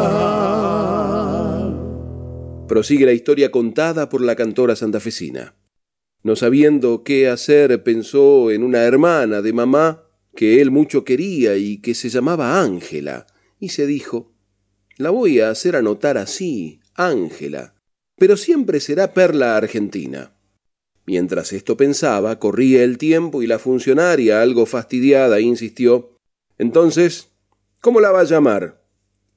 Prosigue 2.68 3.06
la 3.06 3.14
historia 3.14 3.50
contada 3.50 4.10
por 4.10 4.20
la 4.22 4.36
cantora 4.36 4.76
santafesina. 4.76 5.56
No 6.24 6.36
sabiendo 6.36 7.04
qué 7.04 7.30
hacer, 7.30 7.84
pensó 7.84 8.52
en 8.52 8.64
una 8.64 8.84
hermana 8.84 9.42
de 9.42 9.54
mamá 9.54 10.04
que 10.36 10.62
él 10.62 10.70
mucho 10.70 11.06
quería 11.06 11.56
y 11.58 11.78
que 11.78 11.96
se 11.96 12.10
llamaba 12.10 12.62
Ángela, 12.62 13.26
y 13.60 13.70
se 13.70 13.88
dijo, 13.88 14.34
la 14.98 15.10
voy 15.10 15.40
a 15.40 15.50
hacer 15.50 15.78
anotar 15.78 16.18
así, 16.18 16.82
Ángela 16.96 17.74
pero 18.22 18.38
siempre 18.38 18.80
será 18.80 19.16
perla 19.16 19.58
argentina. 19.58 20.32
Mientras 21.08 21.54
esto 21.54 21.76
pensaba, 21.76 22.38
corría 22.38 22.84
el 22.84 23.00
tiempo 23.00 23.42
y 23.42 23.48
la 23.48 23.58
funcionaria, 23.58 24.44
algo 24.44 24.68
fastidiada, 24.68 25.40
insistió 25.40 26.12
Entonces, 26.60 27.30
¿cómo 27.80 28.00
la 28.00 28.12
va 28.12 28.20
a 28.20 28.26
llamar? 28.26 28.86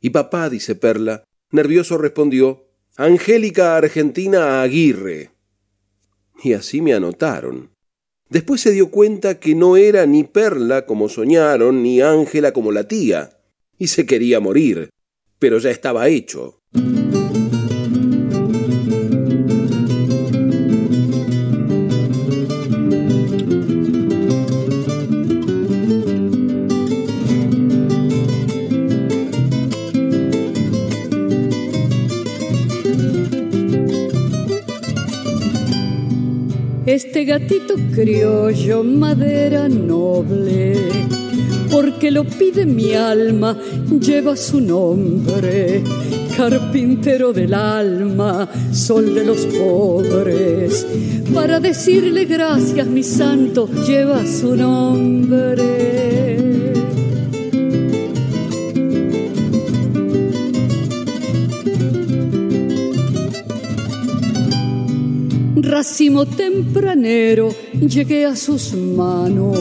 Y 0.03 0.11
papá, 0.11 0.51
dice 0.51 0.75
Perla, 0.75 1.25
nervioso 1.51 1.97
respondió 1.97 2.67
Angélica 2.99 3.75
Argentina 3.75 4.61
Aguirre. 4.61 5.31
Y 6.43 6.53
así 6.53 6.83
me 6.83 6.93
anotaron. 6.93 7.71
Después 8.29 8.61
se 8.61 8.73
dio 8.73 8.91
cuenta 8.91 9.41
que 9.41 9.55
no 9.55 9.79
era 9.79 10.05
ni 10.05 10.25
Perla 10.25 10.85
como 10.85 11.09
soñaron, 11.09 11.83
ni 11.83 12.03
Ángela 12.03 12.53
como 12.53 12.71
la 12.71 12.87
tía, 12.87 13.39
y 13.79 13.87
se 13.87 14.05
quería 14.05 14.41
morir, 14.41 14.91
pero 15.39 15.57
ya 15.57 15.71
estaba 15.71 16.09
hecho. 16.09 16.61
Este 37.15 37.27
gatito 37.27 37.75
criollo, 37.95 38.83
madera 38.83 39.69
noble, 39.69 40.75
porque 41.71 42.11
lo 42.11 42.25
pide 42.25 42.67
mi 42.67 42.93
alma, 42.93 43.57
lleva 44.01 44.35
su 44.35 44.61
nombre. 44.61 45.85
Carpintero 46.37 47.33
del 47.33 47.55
alma, 47.55 48.49
sol 48.73 49.15
de 49.15 49.25
los 49.25 49.47
pobres, 49.47 50.85
para 51.33 51.61
decirle 51.61 52.25
gracias, 52.25 52.89
mi 52.89 53.05
santo, 53.05 53.69
lleva 53.87 54.27
su 54.27 54.57
nombre. 54.57 56.64
Racimo 65.75 66.25
tempranero 66.25 67.49
llegué 67.73 68.27
a 68.27 68.37
sus 68.37 68.75
manos. 68.75 69.59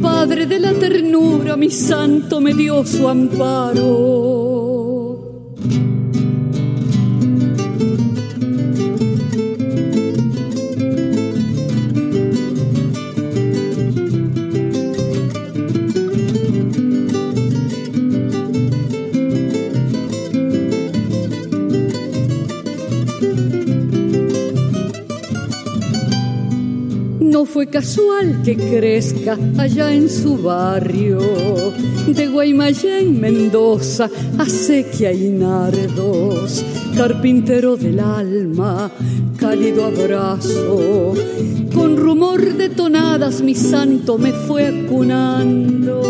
Padre 0.00 0.46
de 0.46 0.58
la 0.60 0.72
ternura, 0.72 1.58
mi 1.58 1.70
santo 1.70 2.40
me 2.40 2.54
dio 2.54 2.82
su 2.86 3.06
amparo. 3.06 4.65
Casual 27.66 28.42
que 28.44 28.56
crezca 28.56 29.38
allá 29.58 29.92
en 29.92 30.08
su 30.08 30.38
barrio, 30.38 31.18
de 32.06 32.28
Guaymallén, 32.28 33.20
Mendoza, 33.20 34.10
acequia 34.38 35.12
y 35.12 35.28
nardos, 35.28 36.64
carpintero 36.96 37.76
del 37.76 38.00
alma, 38.00 38.90
cálido 39.38 39.86
abrazo, 39.86 41.14
con 41.74 41.96
rumor 41.96 42.54
de 42.54 42.68
tonadas 42.68 43.42
mi 43.42 43.54
santo 43.54 44.18
me 44.18 44.32
fue 44.32 44.66
acunando. 44.66 46.05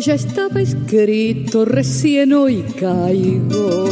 Ya 0.00 0.14
estaba 0.14 0.60
escrito, 0.60 1.64
recién 1.64 2.32
hoy 2.32 2.62
caigo. 2.78 3.84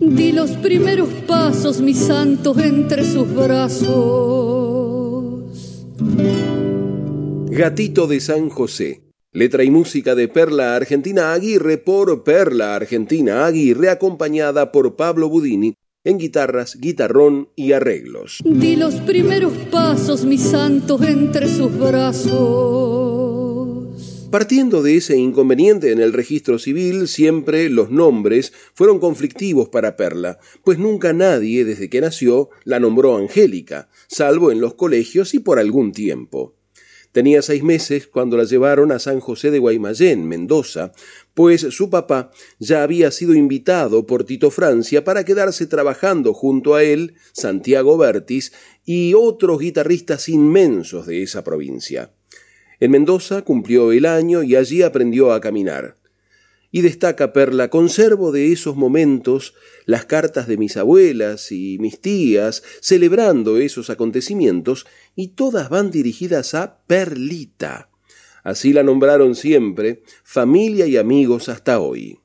Di 0.00 0.32
los 0.32 0.50
primeros 0.56 1.10
pasos, 1.28 1.80
mis 1.80 1.98
santos, 1.98 2.58
entre 2.58 3.04
sus 3.04 3.32
brazos. 3.32 4.64
Gatito 7.50 8.08
de 8.08 8.18
San 8.18 8.48
José. 8.48 9.02
Letra 9.32 9.62
y 9.62 9.70
música 9.70 10.16
de 10.16 10.26
Perla 10.26 10.74
Argentina 10.74 11.32
Aguirre 11.32 11.78
por 11.78 12.24
Perla 12.24 12.74
Argentina 12.74 13.46
Aguirre, 13.46 13.90
acompañada 13.90 14.72
por 14.72 14.96
Pablo 14.96 15.28
Budini 15.28 15.76
en 16.04 16.18
guitarras, 16.18 16.78
guitarrón 16.80 17.50
y 17.56 17.72
arreglos. 17.72 18.38
Di 18.44 18.76
los 18.76 18.94
primeros 18.96 19.52
pasos, 19.70 20.24
mis 20.24 20.42
santos, 20.42 21.02
entre 21.02 21.48
sus 21.48 21.76
brazos. 21.78 23.10
Partiendo 24.30 24.82
de 24.82 24.96
ese 24.96 25.16
inconveniente 25.16 25.90
en 25.90 25.98
el 26.00 26.12
registro 26.12 26.58
civil, 26.58 27.08
siempre 27.08 27.68
los 27.68 27.90
nombres 27.90 28.52
fueron 28.74 29.00
conflictivos 29.00 29.68
para 29.68 29.96
Perla, 29.96 30.38
pues 30.62 30.78
nunca 30.78 31.12
nadie, 31.12 31.64
desde 31.64 31.90
que 31.90 32.00
nació, 32.00 32.48
la 32.64 32.78
nombró 32.78 33.16
Angélica, 33.16 33.88
salvo 34.06 34.52
en 34.52 34.60
los 34.60 34.74
colegios 34.74 35.34
y 35.34 35.40
por 35.40 35.58
algún 35.58 35.90
tiempo. 35.92 36.54
Tenía 37.12 37.42
seis 37.42 37.64
meses 37.64 38.06
cuando 38.06 38.36
la 38.36 38.44
llevaron 38.44 38.92
a 38.92 39.00
San 39.00 39.18
José 39.18 39.50
de 39.50 39.58
Guaymallén, 39.58 40.28
Mendoza, 40.28 40.92
pues 41.34 41.60
su 41.60 41.90
papá 41.90 42.30
ya 42.58 42.82
había 42.82 43.10
sido 43.10 43.34
invitado 43.34 44.06
por 44.06 44.24
Tito 44.24 44.50
Francia 44.50 45.04
para 45.04 45.24
quedarse 45.24 45.66
trabajando 45.66 46.34
junto 46.34 46.74
a 46.74 46.82
él, 46.82 47.14
Santiago 47.32 47.96
Bertis 47.96 48.52
y 48.84 49.14
otros 49.14 49.60
guitarristas 49.60 50.28
inmensos 50.28 51.06
de 51.06 51.22
esa 51.22 51.44
provincia. 51.44 52.12
En 52.80 52.90
Mendoza 52.90 53.42
cumplió 53.42 53.92
el 53.92 54.06
año 54.06 54.42
y 54.42 54.56
allí 54.56 54.82
aprendió 54.82 55.32
a 55.32 55.40
caminar. 55.40 55.96
Y 56.72 56.82
destaca 56.82 57.32
Perla, 57.32 57.68
conservo 57.68 58.32
de 58.32 58.52
esos 58.52 58.76
momentos 58.76 59.54
las 59.86 60.06
cartas 60.06 60.46
de 60.46 60.56
mis 60.56 60.76
abuelas 60.76 61.52
y 61.52 61.78
mis 61.78 62.00
tías 62.00 62.62
celebrando 62.80 63.58
esos 63.58 63.90
acontecimientos 63.90 64.86
y 65.16 65.28
todas 65.28 65.68
van 65.68 65.90
dirigidas 65.90 66.54
a 66.54 66.78
Perlita. 66.86 67.89
Así 68.42 68.72
la 68.72 68.82
nombraron 68.82 69.34
siempre, 69.34 70.02
familia 70.22 70.86
y 70.86 70.96
amigos 70.96 71.48
hasta 71.48 71.80
hoy. 71.80 72.18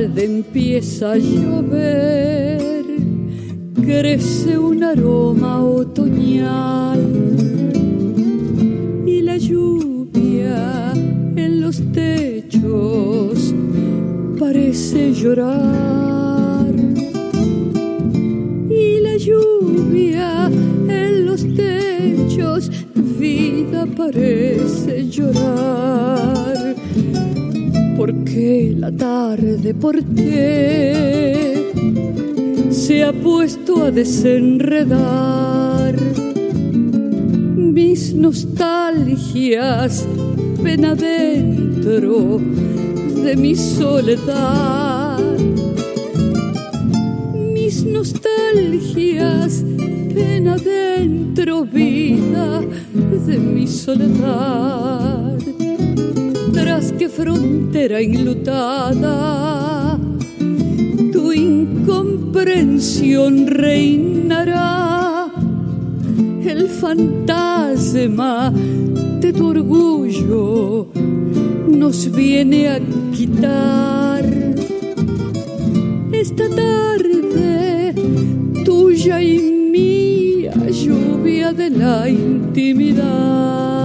Tarde 0.00 0.24
empieza 0.24 1.12
a 1.12 1.18
llover, 1.18 2.86
crece 3.74 4.56
un 4.56 4.82
aroma 4.82 5.62
otoñal 5.62 7.00
y 9.06 9.20
la 9.20 9.36
lluvia 9.36 10.92
en 11.36 11.60
los 11.60 11.82
techos 11.92 13.54
parece 14.38 15.12
llorar. 15.12 16.74
Y 18.70 19.00
la 19.00 19.16
lluvia 19.18 20.50
en 20.88 21.26
los 21.26 21.42
techos, 21.54 22.70
vida 23.18 23.86
parece 23.96 25.06
llorar 25.08 25.79
¿Por 28.30 28.38
qué 28.38 28.74
la 28.78 28.92
tarde? 28.92 29.74
¿Por 29.74 30.04
qué 30.04 31.72
se 32.70 33.02
ha 33.02 33.12
puesto 33.12 33.82
a 33.82 33.90
desenredar 33.90 35.96
mis 37.56 38.14
nostalgias? 38.14 40.06
Ven 40.62 40.84
adentro 40.84 42.40
de 43.24 43.36
mi 43.36 43.56
soledad. 43.56 45.18
Mis 47.34 47.84
nostalgias, 47.84 49.64
ven 50.14 50.46
adentro, 50.46 51.64
vida 51.64 52.62
de 53.26 53.38
mi 53.38 53.66
soledad 53.66 55.19
que 56.80 57.10
frontera 57.10 58.00
enlutada 58.00 59.98
tu 61.12 61.30
incomprensión 61.30 63.46
reinará. 63.46 65.28
El 66.42 66.68
fantasma 66.68 68.50
de 69.20 69.30
tu 69.32 69.48
orgullo 69.48 70.86
nos 71.68 72.10
viene 72.12 72.70
a 72.70 72.80
quitar. 73.14 74.24
Esta 76.12 76.48
tarde 76.48 77.92
tuya 78.64 79.22
y 79.22 79.38
mía 79.70 80.54
lluvia 80.70 81.52
de 81.52 81.68
la 81.68 82.08
intimidad 82.08 83.79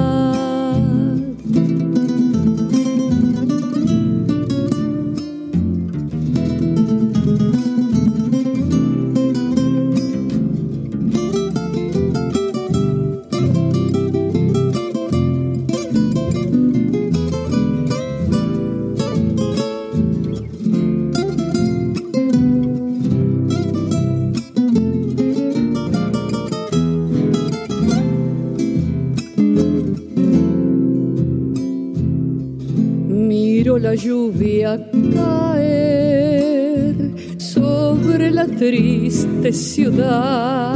triste 38.67 39.53
ciudad 39.53 40.73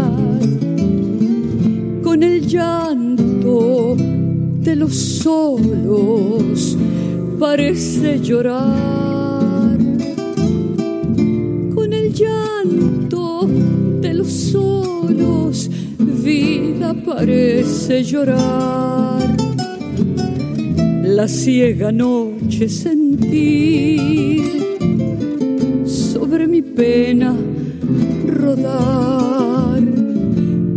con 2.03 2.21
el 2.21 2.45
llanto 2.45 3.95
de 3.97 4.75
los 4.75 4.93
solos 4.95 6.77
parece 7.39 8.19
llorar. 8.19 9.77
Con 11.73 11.93
el 11.93 12.13
llanto 12.13 13.47
de 14.01 14.13
los 14.13 14.31
solos 14.31 15.67
vida 15.97 16.93
parece 16.93 18.03
llorar. 18.03 19.35
La 21.05 21.27
ciega 21.27 21.91
noche 21.91 22.69
se 22.69 22.93
sobre 26.29 26.47
mi 26.47 26.61
pena 26.61 27.35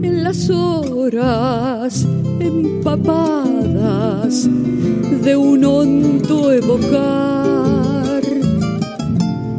en 0.03 0.23
las 0.23 0.51
horas 0.51 2.07
empapadas 2.39 4.47
de 5.25 5.37
un 5.37 5.65
hondo 5.65 6.53
evocar 6.53 8.23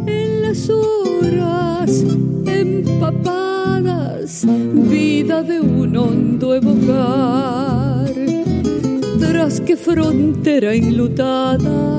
en 0.06 0.42
las 0.44 0.70
horas 0.70 2.06
empapadas 2.46 4.46
vida 4.46 5.42
de 5.42 5.60
un 5.60 5.98
hondo 5.98 6.54
evocar 6.54 8.14
tras 9.20 9.60
que 9.60 9.76
frontera 9.76 10.76
enlutada 10.76 11.94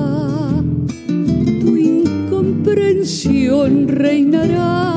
reinará. 3.86 4.93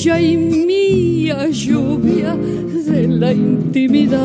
Tuya 0.00 0.20
y 0.20 0.36
mía 0.36 1.48
lluvia 1.50 2.34
de 2.34 3.06
la 3.06 3.32
intimidad. 3.32 4.16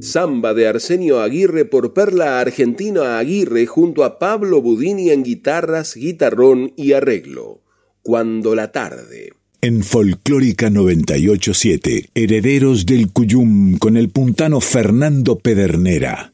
Samba 0.00 0.54
de 0.54 0.68
Arsenio 0.68 1.20
Aguirre 1.20 1.64
por 1.64 1.92
Perla 1.94 2.38
Argentina 2.40 3.18
Aguirre 3.18 3.66
junto 3.66 4.04
a 4.04 4.20
Pablo 4.20 4.62
Budini 4.62 5.10
en 5.10 5.24
guitarras, 5.24 5.96
guitarrón 5.96 6.72
y 6.76 6.92
arreglo. 6.92 7.62
Cuando 8.02 8.54
la 8.54 8.70
tarde. 8.70 9.32
En 9.62 9.82
Folclórica 9.82 10.70
987, 10.70 12.10
Herederos 12.14 12.86
del 12.86 13.10
Cuyum 13.10 13.78
con 13.78 13.96
el 13.96 14.10
puntano 14.10 14.60
Fernando 14.60 15.38
Pedernera. 15.38 16.32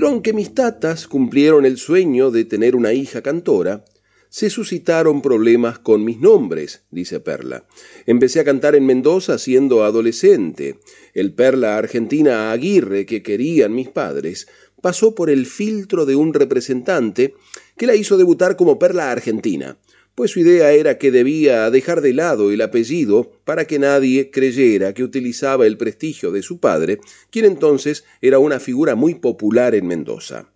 Pero 0.00 0.12
aunque 0.12 0.32
mis 0.32 0.54
tatas 0.54 1.06
cumplieron 1.06 1.66
el 1.66 1.76
sueño 1.76 2.30
de 2.30 2.46
tener 2.46 2.74
una 2.74 2.94
hija 2.94 3.20
cantora, 3.20 3.84
se 4.30 4.48
suscitaron 4.48 5.20
problemas 5.20 5.78
con 5.78 6.04
mis 6.04 6.18
nombres, 6.18 6.84
dice 6.90 7.20
Perla. 7.20 7.66
Empecé 8.06 8.40
a 8.40 8.44
cantar 8.44 8.74
en 8.74 8.86
Mendoza 8.86 9.36
siendo 9.36 9.84
adolescente. 9.84 10.78
El 11.12 11.34
Perla 11.34 11.76
Argentina 11.76 12.50
Aguirre 12.50 13.04
que 13.04 13.22
querían 13.22 13.74
mis 13.74 13.90
padres 13.90 14.48
pasó 14.80 15.14
por 15.14 15.28
el 15.28 15.44
filtro 15.44 16.06
de 16.06 16.16
un 16.16 16.32
representante 16.32 17.34
que 17.76 17.86
la 17.86 17.94
hizo 17.94 18.16
debutar 18.16 18.56
como 18.56 18.78
Perla 18.78 19.10
Argentina, 19.10 19.76
pues 20.14 20.32
su 20.32 20.40
idea 20.40 20.72
era 20.72 20.98
que 20.98 21.10
debía 21.10 21.70
dejar 21.70 22.00
de 22.00 22.12
lado 22.12 22.50
el 22.50 22.60
apellido 22.60 23.32
para 23.44 23.66
que 23.66 23.78
nadie 23.78 24.30
creyera 24.30 24.92
que 24.94 25.02
utilizaba 25.02 25.66
el 25.66 25.76
prestigio 25.76 26.30
de 26.30 26.42
su 26.42 26.60
padre, 26.60 26.98
quien 27.30 27.44
entonces 27.44 28.04
era 28.20 28.38
una 28.38 28.60
figura 28.60 28.94
muy 28.94 29.14
popular 29.14 29.74
en 29.74 29.86
Mendoza. 29.86 30.50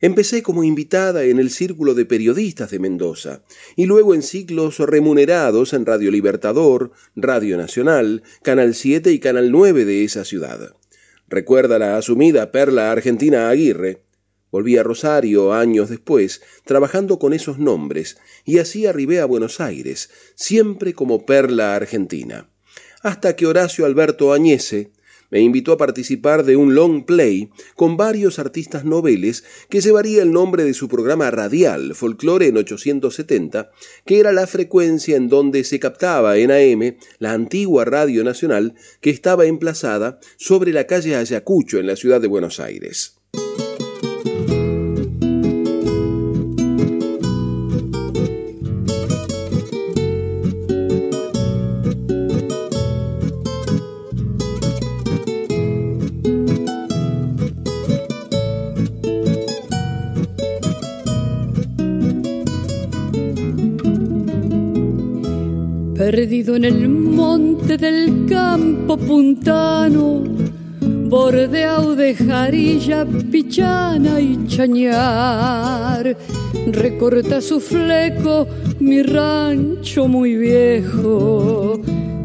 Empecé 0.00 0.42
como 0.42 0.62
invitada 0.62 1.24
en 1.24 1.38
el 1.38 1.50
Círculo 1.50 1.94
de 1.94 2.04
Periodistas 2.04 2.70
de 2.70 2.78
Mendoza 2.78 3.42
y 3.76 3.86
luego 3.86 4.14
en 4.14 4.22
ciclos 4.22 4.78
remunerados 4.78 5.72
en 5.72 5.86
Radio 5.86 6.10
Libertador, 6.10 6.92
Radio 7.14 7.56
Nacional, 7.56 8.22
Canal 8.42 8.74
7 8.74 9.10
y 9.10 9.18
Canal 9.20 9.50
9 9.50 9.86
de 9.86 10.04
esa 10.04 10.24
ciudad. 10.24 10.74
Recuerda 11.28 11.78
la 11.78 11.96
asumida 11.96 12.52
Perla 12.52 12.92
Argentina 12.92 13.48
Aguirre. 13.48 14.05
Volví 14.50 14.76
a 14.76 14.82
Rosario 14.82 15.52
años 15.52 15.90
después, 15.90 16.42
trabajando 16.64 17.18
con 17.18 17.32
esos 17.32 17.58
nombres, 17.58 18.18
y 18.44 18.58
así 18.58 18.86
arribé 18.86 19.20
a 19.20 19.26
Buenos 19.26 19.60
Aires, 19.60 20.10
siempre 20.34 20.94
como 20.94 21.26
Perla 21.26 21.74
Argentina. 21.74 22.48
Hasta 23.02 23.36
que 23.36 23.46
Horacio 23.46 23.84
Alberto 23.86 24.32
Añese 24.32 24.90
me 25.30 25.40
invitó 25.40 25.72
a 25.72 25.76
participar 25.76 26.44
de 26.44 26.56
un 26.56 26.74
long 26.74 27.04
play 27.04 27.50
con 27.74 27.96
varios 27.96 28.38
artistas 28.38 28.84
noveles 28.84 29.44
que 29.68 29.80
llevaría 29.80 30.22
el 30.22 30.32
nombre 30.32 30.64
de 30.64 30.74
su 30.74 30.88
programa 30.88 31.30
radial, 31.30 31.94
Folklore 31.94 32.46
en 32.46 32.56
870, 32.56 33.70
que 34.04 34.20
era 34.20 34.32
la 34.32 34.46
frecuencia 34.46 35.16
en 35.16 35.28
donde 35.28 35.64
se 35.64 35.80
captaba 35.80 36.36
en 36.36 36.50
AM 36.50 36.96
la 37.18 37.32
antigua 37.32 37.84
Radio 37.84 38.22
Nacional 38.24 38.74
que 39.00 39.10
estaba 39.10 39.46
emplazada 39.46 40.20
sobre 40.36 40.72
la 40.72 40.86
calle 40.86 41.16
Ayacucho 41.16 41.78
en 41.78 41.86
la 41.86 41.96
ciudad 41.96 42.20
de 42.20 42.28
Buenos 42.28 42.60
Aires. 42.60 43.15
Perdido 66.16 66.54
en 66.54 66.64
el 66.64 66.88
monte 66.88 67.76
del 67.76 68.26
campo 68.26 68.96
puntano, 68.96 70.22
bordeado 71.08 71.96
de 71.96 72.14
jarilla, 72.14 73.04
pichana 73.46 74.20
y 74.20 74.46
chañar. 74.46 76.16
Recorta 76.66 77.40
su 77.40 77.60
fleco 77.60 78.46
mi 78.80 79.02
rancho 79.02 80.08
muy 80.08 80.36
viejo, 80.36 81.80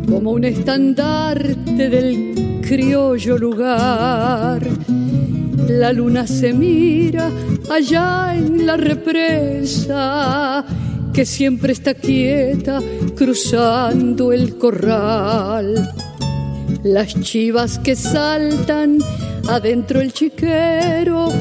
como 0.10 0.31
un 0.31 0.43
estandarte 0.43 1.89
del 1.89 2.62
criollo 2.67 3.38
lugar. 3.38 4.67
La 5.67 5.93
luna 5.93 6.25
se 6.25 6.53
mira 6.53 7.29
allá 7.69 8.36
en 8.36 8.65
la 8.65 8.77
represa 8.77 10.65
que 11.13 11.25
siempre 11.25 11.73
está 11.73 11.93
quieta 11.93 12.79
cruzando 13.15 14.31
el 14.31 14.57
corral. 14.57 15.93
Las 16.84 17.19
chivas 17.21 17.77
que 17.77 17.95
saltan 17.95 18.97
adentro 19.47 20.01
el 20.01 20.13
chiquero, 20.13 21.32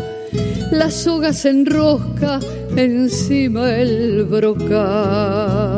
la 0.73 0.91
soga 0.91 1.33
se 1.33 1.51
enrosca 1.51 2.41
encima 2.77 3.71
el 3.77 4.25
brocal. 4.25 5.70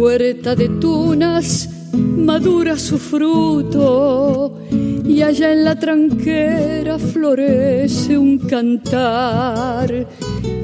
Huerta 0.00 0.56
de 0.56 0.68
tunas 0.80 1.68
madura 1.92 2.78
su 2.78 2.98
fruto 2.98 4.58
y 5.04 5.20
allá 5.20 5.52
en 5.52 5.64
la 5.64 5.78
tranquera 5.78 6.98
florece 6.98 8.16
un 8.16 8.38
cantar 8.38 10.08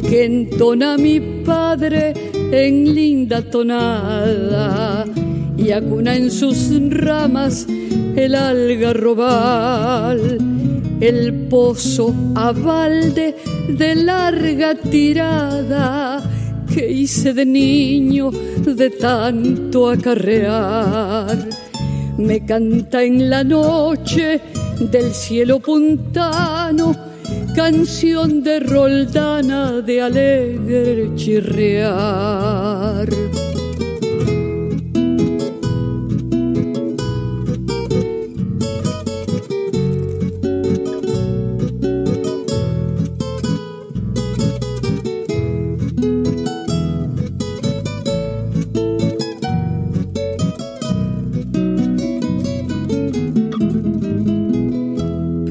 que 0.09 0.25
entona 0.25 0.97
mi 0.97 1.21
padre 1.45 2.15
en 2.51 2.95
linda 2.95 3.43
tonada 3.43 5.05
y 5.59 5.71
acuna 5.71 6.17
en 6.17 6.31
sus 6.31 6.71
ramas 6.89 7.67
el 8.17 8.35
algarrobal, 8.35 10.39
el 10.99 11.35
pozo 11.51 12.15
a 12.35 12.53
balde 12.53 13.35
de 13.69 13.95
larga 13.97 14.75
tirada 14.77 16.26
que 16.77 16.93
hice 16.93 17.33
de 17.33 17.47
niño 17.47 18.31
de 18.31 18.91
tanto 18.91 19.89
acarrear. 19.89 21.39
Me 22.19 22.45
canta 22.45 23.03
en 23.03 23.31
la 23.31 23.43
noche 23.43 24.43
del 24.93 25.11
cielo 25.15 25.59
puntano, 25.59 26.95
canción 27.55 28.43
de 28.43 28.61
roldana 28.61 29.81
de 29.81 30.03
alegre 30.03 31.15
chirrear. 31.15 33.09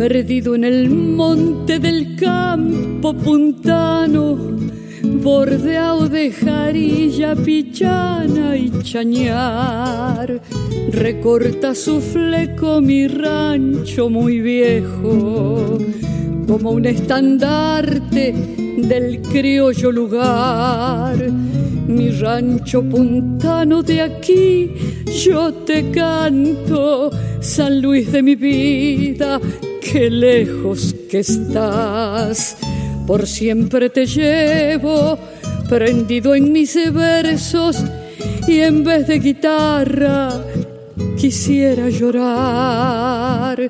Perdido 0.08 0.54
en 0.54 0.64
el 0.64 0.88
monte 0.92 1.80
del 1.80 2.16
campo 2.16 3.12
puntano, 3.12 4.38
bordeado 5.02 6.08
de 6.08 6.32
jarilla, 6.32 7.36
pichana 7.36 8.56
y 8.56 8.70
chañar. 8.84 10.44
Recorta 10.92 11.74
su 11.74 12.00
fleco 12.00 12.82
mi 12.82 13.08
rancho 13.08 14.08
muy 14.12 14.42
viejo, 14.42 15.80
como 16.48 16.70
un 16.70 16.86
estandarte 16.86 18.32
del 18.78 19.22
criollo 19.24 19.92
lugar. 19.92 21.32
Mi 21.88 22.12
rancho 22.12 22.84
puntano 22.84 23.82
de 23.82 24.02
aquí, 24.02 24.72
yo 25.26 25.52
te 25.52 25.90
canto, 25.90 27.10
San 27.40 27.82
Luis 27.82 28.12
de 28.12 28.22
mi 28.22 28.36
vida, 28.36 29.40
qué 29.92 30.10
lejos 30.10 30.96
que 31.10 31.20
estás. 31.20 32.58
Por 33.06 33.28
siempre 33.28 33.90
te 33.90 34.06
llevo 34.06 35.18
prendido 35.70 36.34
en 36.34 36.52
mis 36.52 36.76
versos 36.92 37.84
y 38.48 38.60
en 38.60 38.84
vez 38.84 39.08
de 39.08 39.20
guitarra 39.20 40.44
quisiera 41.18 41.90
llorar. 41.90 43.68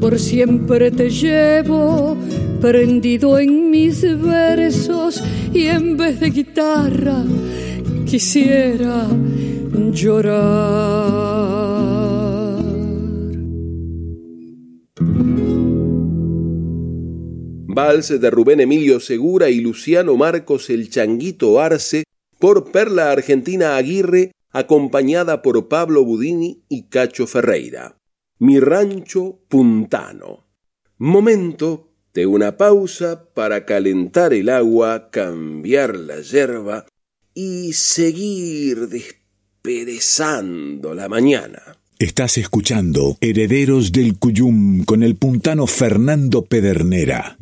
Por 0.00 0.18
siempre 0.18 0.90
te 0.90 1.10
llevo 1.10 2.16
prendido 2.60 3.38
en 3.38 3.70
mis 3.70 4.02
versos 4.20 5.22
y 5.52 5.66
en 5.66 5.96
vez 5.96 6.20
de 6.20 6.30
guitarra 6.30 7.24
quisiera 8.06 9.06
llorar. 9.92 11.25
Vals 17.76 18.08
de 18.08 18.30
Rubén 18.30 18.60
Emilio 18.60 19.00
Segura 19.00 19.50
y 19.50 19.60
Luciano 19.60 20.16
Marcos 20.16 20.70
El 20.70 20.88
Changuito 20.88 21.60
Arce 21.60 22.04
por 22.38 22.72
Perla 22.72 23.12
Argentina 23.12 23.76
Aguirre 23.76 24.32
acompañada 24.50 25.42
por 25.42 25.68
Pablo 25.68 26.02
Budini 26.02 26.62
y 26.70 26.84
Cacho 26.84 27.26
Ferreira. 27.26 27.98
Mi 28.38 28.60
rancho 28.60 29.40
puntano. 29.48 30.46
Momento 30.96 31.90
de 32.14 32.24
una 32.24 32.56
pausa 32.56 33.28
para 33.34 33.66
calentar 33.66 34.32
el 34.32 34.48
agua, 34.48 35.10
cambiar 35.10 35.96
la 35.96 36.22
yerba 36.22 36.86
y 37.34 37.74
seguir 37.74 38.88
desperezando 38.88 40.94
la 40.94 41.10
mañana. 41.10 41.75
Estás 41.98 42.36
escuchando 42.36 43.16
Herederos 43.22 43.90
del 43.90 44.18
Cuyum 44.18 44.84
con 44.84 45.02
el 45.02 45.16
puntano 45.16 45.66
Fernando 45.66 46.44
Pedernera. 46.44 47.38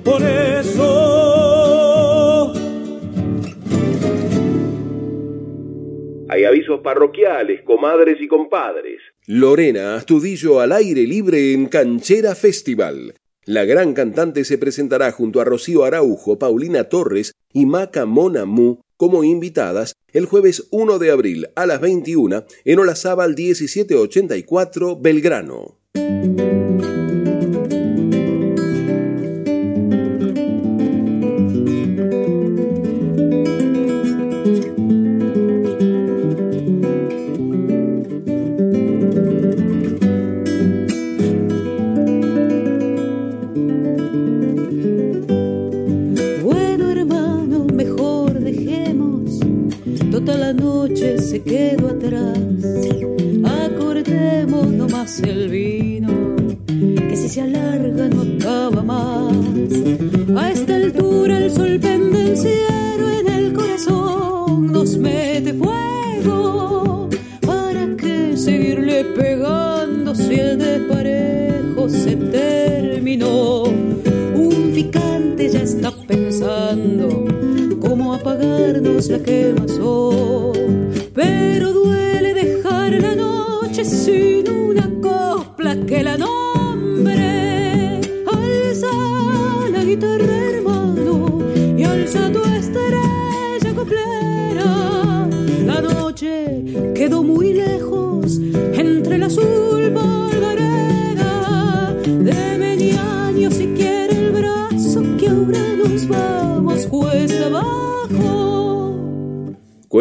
por 0.04 0.22
eso. 0.22 1.57
Hay 6.30 6.44
avisos 6.44 6.80
parroquiales, 6.80 7.62
comadres 7.62 8.18
y 8.20 8.28
compadres. 8.28 9.00
Lorena 9.26 9.96
Astudillo 9.96 10.60
al 10.60 10.72
aire 10.72 11.06
libre 11.06 11.52
en 11.52 11.66
Canchera 11.66 12.34
Festival. 12.34 13.14
La 13.46 13.64
gran 13.64 13.94
cantante 13.94 14.44
se 14.44 14.58
presentará 14.58 15.10
junto 15.10 15.40
a 15.40 15.44
Rocío 15.44 15.84
Araujo, 15.84 16.38
Paulina 16.38 16.84
Torres 16.84 17.32
y 17.54 17.64
Maca 17.64 18.04
Monamu 18.04 18.80
como 18.98 19.24
invitadas 19.24 19.94
el 20.12 20.26
jueves 20.26 20.68
1 20.70 20.98
de 20.98 21.10
abril 21.10 21.48
a 21.54 21.64
las 21.64 21.80
21 21.80 22.44
en 22.64 22.78
Olazábal 22.78 23.34
1784 23.34 24.96
Belgrano. 25.00 25.78
Se 51.38 51.42
quedó 51.42 51.88
atrás. 51.88 52.38
Acordemos 53.44 54.66
nomás 54.68 55.20
el 55.20 55.48
vino, 55.48 56.08
que 56.66 57.16
si 57.16 57.28
se 57.28 57.42
alarga 57.42 58.08
no 58.08 58.22
acaba 58.22 58.82
más. 58.82 60.17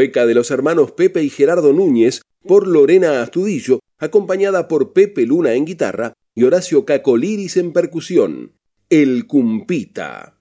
De 0.07 0.33
los 0.33 0.51
hermanos 0.51 0.93
Pepe 0.93 1.21
y 1.21 1.29
Gerardo 1.29 1.73
Núñez 1.73 2.21
por 2.45 2.65
Lorena 2.65 3.21
Astudillo, 3.21 3.79
acompañada 3.99 4.69
por 4.69 4.93
Pepe 4.93 5.25
Luna 5.25 5.53
en 5.53 5.65
guitarra 5.65 6.13
y 6.33 6.45
Horacio 6.45 6.85
Cacoliris 6.85 7.57
en 7.57 7.73
percusión. 7.73 8.53
El 8.89 9.27
Cumpita. 9.27 10.39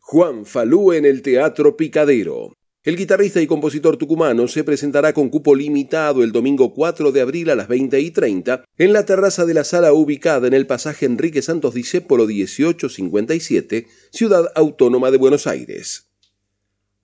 Juan 0.00 0.44
Falú 0.44 0.92
en 0.92 1.04
el 1.04 1.22
Teatro 1.22 1.76
Picadero. 1.76 2.52
El 2.82 2.96
guitarrista 2.96 3.40
y 3.40 3.46
compositor 3.46 3.96
tucumano 3.96 4.48
se 4.48 4.64
presentará 4.64 5.12
con 5.12 5.30
cupo 5.30 5.54
limitado 5.54 6.24
el 6.24 6.32
domingo 6.32 6.74
4 6.74 7.12
de 7.12 7.20
abril 7.20 7.48
a 7.50 7.54
las 7.54 7.68
20 7.68 8.00
y 8.00 8.10
30 8.10 8.64
en 8.76 8.92
la 8.92 9.06
terraza 9.06 9.46
de 9.46 9.54
la 9.54 9.64
sala 9.64 9.92
ubicada 9.92 10.48
en 10.48 10.52
el 10.52 10.66
pasaje 10.66 11.06
Enrique 11.06 11.42
Santos 11.42 11.74
Discépolo 11.74 12.26
1857, 12.26 13.86
Ciudad 14.10 14.50
Autónoma 14.56 15.12
de 15.12 15.18
Buenos 15.18 15.46
Aires. 15.46 16.10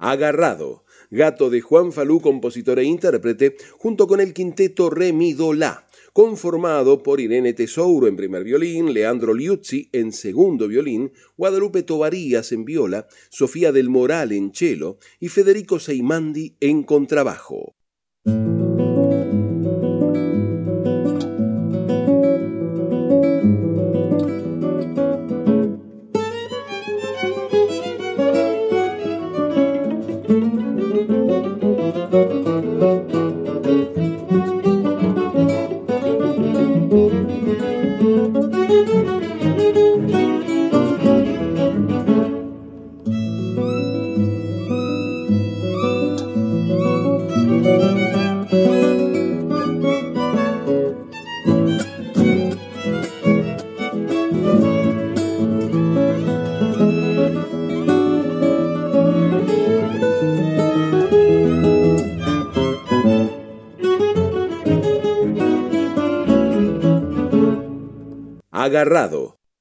Agarrado, 0.03 0.85
gato 1.11 1.51
de 1.51 1.61
Juan 1.61 1.93
Falú, 1.93 2.23
compositor 2.23 2.79
e 2.79 2.85
intérprete, 2.85 3.57
junto 3.77 4.07
con 4.07 4.19
el 4.21 4.33
quinteto 4.33 4.89
Re 4.89 5.13
Mi 5.13 5.35
Do 5.35 5.53
La, 5.53 5.87
conformado 6.15 7.03
por 7.03 7.21
Irene 7.21 7.53
Tesouro 7.53 8.07
en 8.07 8.17
primer 8.17 8.43
violín, 8.43 8.95
Leandro 8.95 9.35
Liuzzi 9.35 9.91
en 9.93 10.13
segundo 10.13 10.69
violín, 10.69 11.13
Guadalupe 11.37 11.83
Tovarías 11.83 12.51
en 12.53 12.65
viola, 12.65 13.09
Sofía 13.29 13.73
del 13.73 13.91
Moral 13.91 14.33
en 14.33 14.55
cello 14.55 14.97
y 15.19 15.29
Federico 15.29 15.79
Seimandi 15.79 16.57
en 16.61 16.83
contrabajo. 16.83 17.75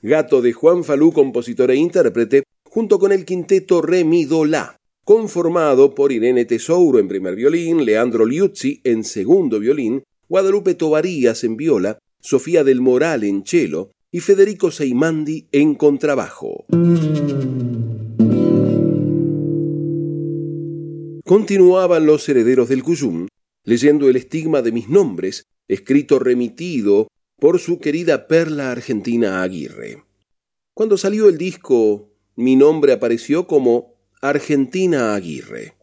Gato 0.01 0.41
de 0.41 0.53
Juan 0.53 0.83
Falú, 0.83 1.11
compositor 1.11 1.71
e 1.71 1.75
intérprete, 1.75 2.43
junto 2.63 2.99
con 2.99 3.11
el 3.11 3.25
quinteto 3.25 3.81
Re 3.81 4.03
Mi 4.03 4.25
Do 4.25 4.45
La, 4.45 4.77
conformado 5.03 5.93
por 5.93 6.11
Irene 6.11 6.45
Tesouro 6.45 6.99
en 6.99 7.07
primer 7.07 7.35
violín, 7.35 7.83
Leandro 7.83 8.25
Liuzzi 8.25 8.79
en 8.83 9.03
segundo 9.03 9.59
violín, 9.59 10.03
Guadalupe 10.29 10.75
Tovarías 10.75 11.43
en 11.43 11.57
viola, 11.57 11.97
Sofía 12.21 12.63
del 12.63 12.79
Moral 12.79 13.23
en 13.23 13.45
cello 13.45 13.91
y 14.11 14.19
Federico 14.19 14.71
Seimandi 14.71 15.47
en 15.51 15.75
contrabajo. 15.75 16.65
Continuaban 21.25 22.05
los 22.05 22.27
herederos 22.29 22.69
del 22.69 22.83
Cuyum, 22.83 23.27
leyendo 23.63 24.09
el 24.09 24.15
estigma 24.15 24.61
de 24.61 24.71
mis 24.71 24.89
nombres, 24.89 25.43
escrito 25.67 26.19
remitido 26.19 27.07
por 27.39 27.59
su 27.59 27.79
querida 27.79 28.27
Perla 28.27 28.71
Argentina 28.71 29.41
Aguirre. 29.41 30.03
Cuando 30.73 30.97
salió 30.97 31.29
el 31.29 31.37
disco, 31.37 32.11
mi 32.35 32.55
nombre 32.55 32.93
apareció 32.93 33.47
como 33.47 33.95
Argentina 34.21 35.15
Aguirre. 35.15 35.75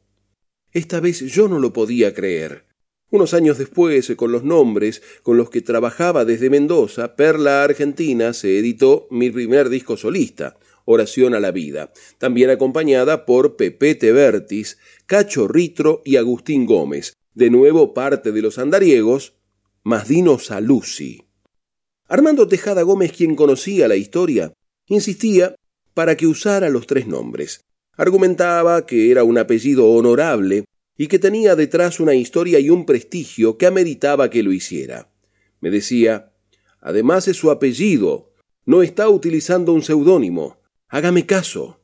Esta 0.73 1.01
vez 1.01 1.21
yo 1.21 1.49
no 1.49 1.59
lo 1.59 1.73
podía 1.73 2.15
creer. 2.15 2.67
Unos 3.11 3.35
años 3.35 3.57
después, 3.57 4.13
con 4.17 4.33
los 4.33 4.45
nombres 4.45 5.03
con 5.23 5.37
los 5.37 5.49
que 5.49 5.63
trabajaba 5.63 6.25
desde 6.25 6.51
Mendoza, 6.51 7.17
Perla 7.17 7.63
Argentina 7.63 8.33
se 8.33 8.59
editó 8.59 9.07
mi 9.11 9.31
primer 9.31 9.69
disco 9.69 9.97
solista, 9.97 10.59
Oración 10.85 11.35
a 11.35 11.41
la 11.41 11.51
Vida, 11.51 11.93
también 12.19 12.51
acompañada 12.51 13.25
por 13.25 13.57
Pepete 13.57 14.13
Vertis, 14.13 14.79
Cacho 15.07 15.49
Ritro 15.49 16.03
y 16.05 16.17
Agustín 16.17 16.67
Gómez, 16.67 17.15
de 17.35 17.51
nuevo 17.51 17.95
parte 17.95 18.33
de 18.33 18.43
los 18.43 18.59
andariegos, 18.59 19.35
más 19.83 20.09
Dino 20.09 20.39
Saluzzi. 20.39 21.26
Armando 22.09 22.47
Tejada 22.47 22.83
Gómez, 22.83 23.13
quien 23.13 23.35
conocía 23.35 23.89
la 23.89 23.97
historia, 23.97 24.53
insistía 24.87 25.57
para 25.93 26.17
que 26.17 26.29
usara 26.29 26.71
los 26.71 26.87
tres 26.87 27.09
nombres. 27.09 27.65
Argumentaba 27.97 28.87
que 28.87 29.11
era 29.11 29.25
un 29.25 29.39
apellido 29.39 29.91
honorable 29.91 30.67
y 30.97 31.09
que 31.09 31.19
tenía 31.19 31.57
detrás 31.57 31.99
una 31.99 32.15
historia 32.15 32.61
y 32.61 32.71
un 32.71 32.87
prestigio 32.87 33.59
que 33.59 33.67
ameritaba 33.67 34.31
que 34.31 34.45
lo 34.45 34.53
hiciera. 34.53 35.11
Me 35.61 35.71
decía, 35.71 36.33
además 36.81 37.27
es 37.27 37.39
su 37.39 37.51
apellido, 37.51 38.33
no 38.65 38.83
está 38.83 39.09
utilizando 39.09 39.73
un 39.73 39.83
seudónimo, 39.83 40.61
hágame 40.89 41.27
caso. 41.27 41.81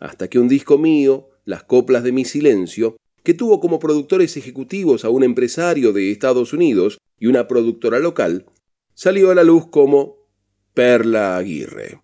Hasta 0.00 0.28
que 0.28 0.40
un 0.40 0.48
disco 0.48 0.78
mío, 0.78 1.28
Las 1.44 1.64
coplas 1.64 2.04
de 2.04 2.12
mi 2.12 2.24
silencio, 2.24 2.96
que 3.24 3.34
tuvo 3.34 3.58
como 3.58 3.80
productores 3.80 4.36
ejecutivos 4.36 5.04
a 5.04 5.10
un 5.10 5.24
empresario 5.24 5.92
de 5.92 6.12
Estados 6.12 6.52
Unidos 6.52 6.98
y 7.18 7.26
una 7.26 7.48
productora 7.48 7.98
local, 7.98 8.46
salió 8.94 9.30
a 9.30 9.34
la 9.34 9.44
luz 9.44 9.68
como 9.68 10.16
Perla 10.74 11.36
Aguirre. 11.36 12.02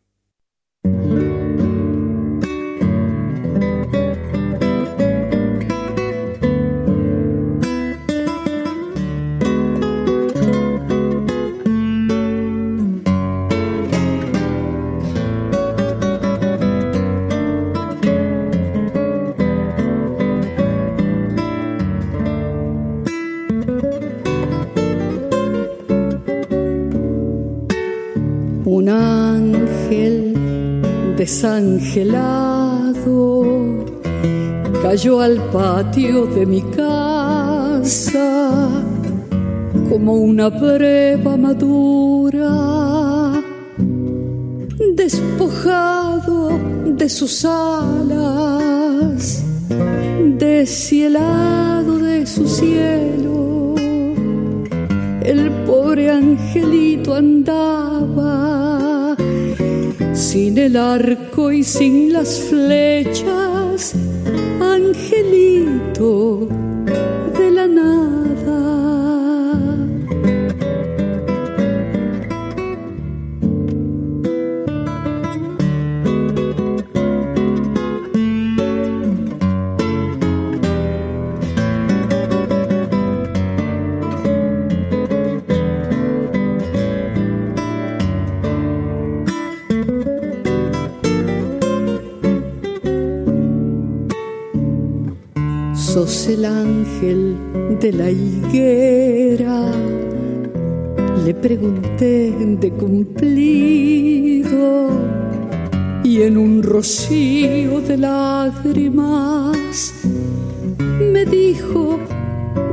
Desangelado 31.38 33.44
cayó 34.82 35.20
al 35.20 35.36
patio 35.52 36.26
de 36.26 36.44
mi 36.44 36.60
casa 36.62 38.68
como 39.88 40.14
una 40.14 40.48
breva 40.48 41.36
madura, 41.36 42.50
despojado 44.96 46.58
de 46.86 47.08
sus 47.08 47.44
alas, 47.44 49.44
deshielado 50.38 51.98
de 51.98 52.26
su 52.26 52.48
cielo. 52.48 53.76
El 55.22 55.52
pobre 55.66 56.10
angelito 56.10 57.14
andaba 57.14 59.14
sin 60.14 60.58
el 60.58 60.76
arco 60.76 61.27
y 61.38 61.62
sin 61.62 62.12
las 62.12 62.40
flechas, 62.40 63.94
angelito 64.60 66.47
ángel 96.98 97.36
de 97.80 97.92
la 97.92 98.10
higuera. 98.10 99.70
Le 101.24 101.32
pregunté 101.34 102.34
de 102.60 102.70
cumplido 102.72 104.48
y 106.02 106.22
en 106.22 106.36
un 106.36 106.60
rocío 106.62 107.80
de 107.80 107.96
lágrimas 107.98 109.94
me 111.12 111.24
dijo, 111.24 111.98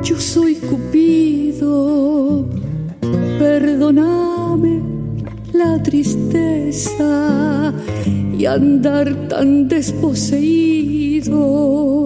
yo 0.03 0.19
soy 0.19 0.55
Cupido, 0.55 2.45
perdóname 3.39 4.81
la 5.53 5.81
tristeza 5.83 7.73
y 8.37 8.45
andar 8.45 9.27
tan 9.27 9.67
desposeído 9.67 12.04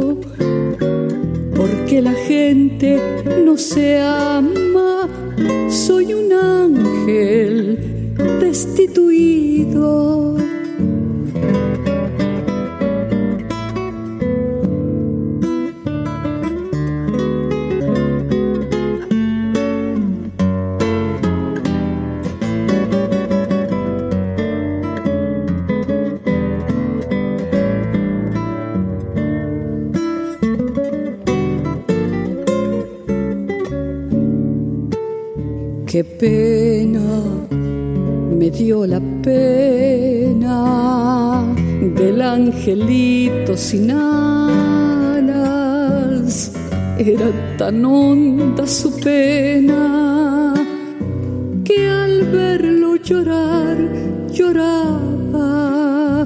que 1.90 2.02
la 2.04 2.14
gente 2.14 3.02
no 3.44 3.58
se 3.58 4.00
ama, 4.00 5.10
soy 5.70 6.14
un 6.14 6.32
ángel 6.32 8.14
destituido. 8.40 10.38
Tan 47.70 47.86
honda 47.86 48.66
su 48.66 48.90
pena 49.00 50.56
que 51.64 51.88
al 51.88 52.24
verlo 52.32 52.96
llorar 52.96 53.78
lloraba 54.32 56.26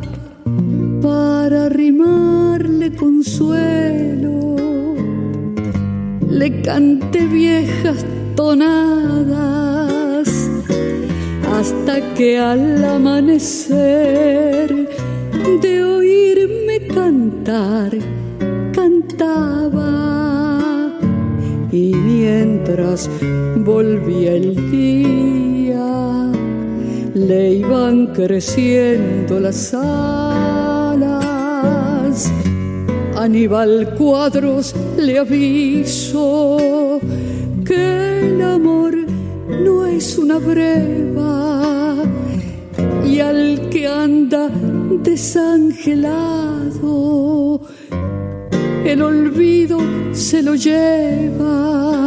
para 1.01 1.65
arrimarle 1.65 2.95
consuelo. 2.95 4.55
Le 6.29 6.61
canté 6.61 7.27
viejas 7.27 8.05
tonadas 8.37 10.29
hasta 11.57 12.13
que 12.13 12.39
al 12.39 12.85
amanecer 12.85 14.87
de 15.61 15.83
oírme 15.83 16.87
cantar 16.87 17.91
volvía 23.63 24.33
el 24.33 24.71
día 24.71 26.31
le 27.13 27.53
iban 27.53 28.07
creciendo 28.07 29.39
las 29.39 29.73
alas. 29.73 31.13
Aníbal 33.15 33.93
Cuadros 33.95 34.75
le 34.97 35.19
aviso 35.19 36.99
que 37.63 38.27
el 38.27 38.41
amor 38.41 38.97
no 39.47 39.85
es 39.85 40.17
una 40.17 40.39
breva 40.39 41.95
y 43.05 43.19
al 43.19 43.69
que 43.69 43.87
anda 43.87 44.49
desangelado 45.03 47.61
el 48.83 49.01
olvido 49.01 49.77
se 50.11 50.41
lo 50.41 50.55
lleva 50.55 52.02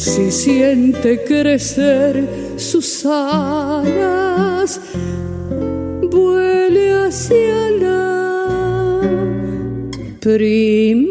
si 0.00 0.32
siente 0.32 1.22
crecer 1.24 2.26
sus 2.56 3.04
alas, 3.04 4.80
vuele 6.10 6.90
hacia 6.92 7.70
la 7.72 9.00
primavera. 10.20 11.10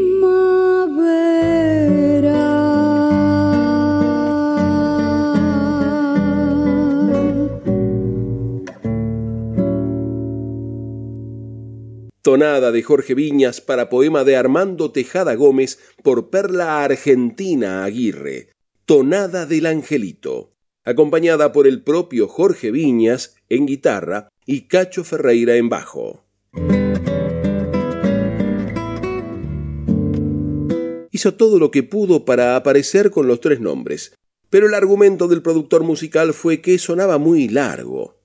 Tonada 12.24 12.72
de 12.72 12.82
Jorge 12.82 13.14
Viñas 13.14 13.62
para 13.62 13.90
poema 13.90 14.24
de 14.24 14.36
Armando 14.36 14.92
Tejada 14.92 15.36
Gómez 15.36 15.78
por 16.04 16.32
Perla 16.32 16.84
Argentina 16.84 17.84
Aguirre. 17.84 18.59
Tonada 18.90 19.46
del 19.46 19.68
Angelito, 19.68 20.56
acompañada 20.84 21.52
por 21.52 21.68
el 21.68 21.84
propio 21.84 22.28
Jorge 22.28 22.72
Viñas 22.72 23.36
en 23.48 23.68
guitarra 23.68 24.30
y 24.48 24.62
Cacho 24.62 25.04
Ferreira 25.04 25.58
en 25.58 25.70
bajo. 25.70 26.26
Hizo 31.12 31.36
todo 31.36 31.60
lo 31.60 31.70
que 31.70 31.84
pudo 31.84 32.26
para 32.26 32.56
aparecer 32.56 33.12
con 33.12 33.28
los 33.28 33.42
tres 33.42 33.60
nombres, 33.60 34.16
pero 34.50 34.66
el 34.66 34.74
argumento 34.74 35.28
del 35.28 35.44
productor 35.44 35.84
musical 35.84 36.34
fue 36.34 36.60
que 36.60 36.80
sonaba 36.80 37.20
muy 37.20 37.48
largo. 37.48 38.20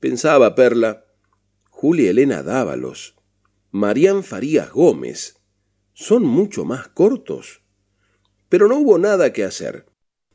Pensaba 0.00 0.56
Perla, 0.56 1.04
Julia 1.68 2.10
Elena 2.10 2.42
Dávalos, 2.42 3.14
Marían 3.70 4.24
Farías 4.24 4.72
Gómez. 4.72 5.36
Son 5.92 6.24
mucho 6.24 6.64
más 6.64 6.88
cortos. 6.88 7.62
Pero 8.48 8.66
no 8.66 8.78
hubo 8.78 8.98
nada 8.98 9.32
que 9.32 9.44
hacer. 9.44 9.86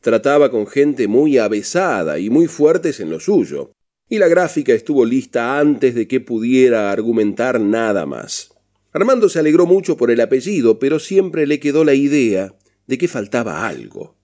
Trataba 0.05 0.51
con 0.51 0.67
gente 0.67 1.07
muy 1.07 1.39
avesada 1.39 2.19
y 2.19 2.29
muy 2.29 2.45
fuertes 2.45 2.99
en 2.99 3.09
lo 3.09 3.19
suyo, 3.19 3.71
y 4.07 4.19
la 4.19 4.27
gráfica 4.27 4.71
estuvo 4.71 5.03
lista 5.03 5.57
antes 5.57 5.95
de 5.95 6.07
que 6.07 6.19
pudiera 6.19 6.91
argumentar 6.91 7.59
nada 7.59 8.05
más. 8.05 8.51
Armando 8.93 9.29
se 9.29 9.39
alegró 9.39 9.65
mucho 9.65 9.97
por 9.97 10.11
el 10.11 10.21
apellido, 10.21 10.77
pero 10.77 10.99
siempre 10.99 11.47
le 11.47 11.59
quedó 11.59 11.83
la 11.83 11.95
idea 11.95 12.53
de 12.85 12.99
que 12.99 13.07
faltaba 13.07 13.67
algo. 13.67 14.15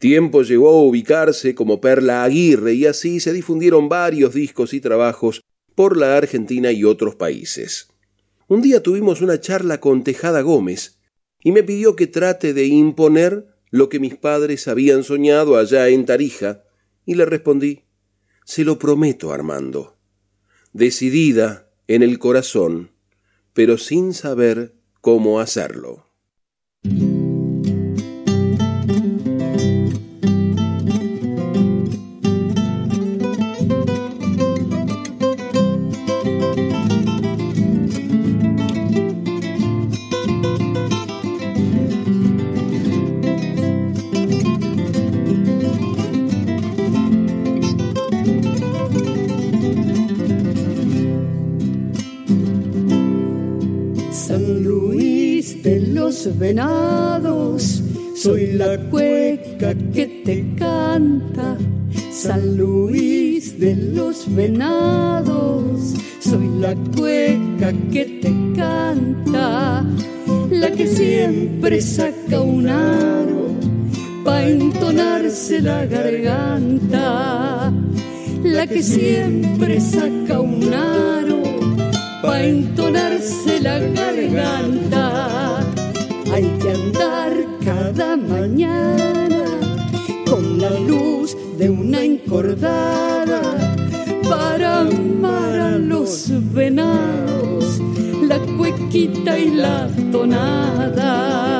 Tiempo 0.00 0.42
llegó 0.42 0.70
a 0.70 0.82
ubicarse 0.82 1.54
como 1.54 1.80
Perla 1.80 2.24
Aguirre 2.24 2.74
y 2.74 2.86
así 2.86 3.20
se 3.20 3.32
difundieron 3.32 3.88
varios 3.88 4.34
discos 4.34 4.74
y 4.74 4.80
trabajos 4.80 5.40
por 5.76 5.96
la 5.96 6.16
Argentina 6.16 6.72
y 6.72 6.82
otros 6.82 7.14
países. 7.14 7.90
Un 8.48 8.60
día 8.60 8.82
tuvimos 8.82 9.20
una 9.22 9.40
charla 9.40 9.78
con 9.78 10.02
Tejada 10.02 10.40
Gómez 10.40 10.98
y 11.44 11.52
me 11.52 11.62
pidió 11.62 11.94
que 11.94 12.08
trate 12.08 12.54
de 12.54 12.66
imponer 12.66 13.55
lo 13.70 13.88
que 13.88 14.00
mis 14.00 14.16
padres 14.16 14.68
habían 14.68 15.04
soñado 15.04 15.56
allá 15.56 15.88
en 15.88 16.06
Tarija, 16.06 16.64
y 17.04 17.14
le 17.14 17.24
respondí, 17.24 17.84
se 18.44 18.64
lo 18.64 18.78
prometo, 18.78 19.32
Armando, 19.32 19.96
decidida 20.72 21.70
en 21.88 22.02
el 22.02 22.18
corazón, 22.18 22.90
pero 23.52 23.78
sin 23.78 24.12
saber 24.12 24.74
cómo 25.00 25.40
hacerlo. 25.40 26.06
Venados, 56.38 57.82
soy 58.14 58.52
la 58.52 58.78
cueca 58.90 59.74
que 59.92 60.22
te 60.24 60.54
canta, 60.56 61.58
San 62.12 62.56
Luis 62.56 63.58
de 63.58 63.74
los 63.74 64.32
venados, 64.32 65.94
soy 66.20 66.48
la 66.60 66.76
cueca 66.96 67.72
que 67.92 68.04
te 68.22 68.32
canta, 68.56 69.84
la 70.48 70.70
que 70.70 70.86
siempre 70.86 71.80
saca 71.80 72.40
un 72.40 72.68
aro 72.68 73.48
pa' 74.24 74.46
entonarse 74.46 75.60
la 75.60 75.86
garganta, 75.86 77.72
la 78.44 78.66
que 78.68 78.80
siempre 78.80 79.80
saca 79.80 80.38
un 80.38 80.72
aro 80.72 81.42
pa' 82.22 82.44
entonarse 82.44 83.60
la 83.60 83.80
garganta 83.80 85.45
hay 86.36 86.44
que 86.60 86.70
andar 86.70 87.32
cada 87.64 88.14
mañana 88.14 89.44
con 90.28 90.60
la 90.60 90.68
luz 90.68 91.34
de 91.56 91.70
una 91.70 92.02
encordada 92.02 93.40
para 94.28 94.80
amar 94.80 95.58
a 95.58 95.78
los 95.78 96.28
venados, 96.52 97.80
la 98.28 98.38
cuequita 98.58 99.38
y 99.38 99.50
la 99.50 99.88
tonada. 100.12 101.55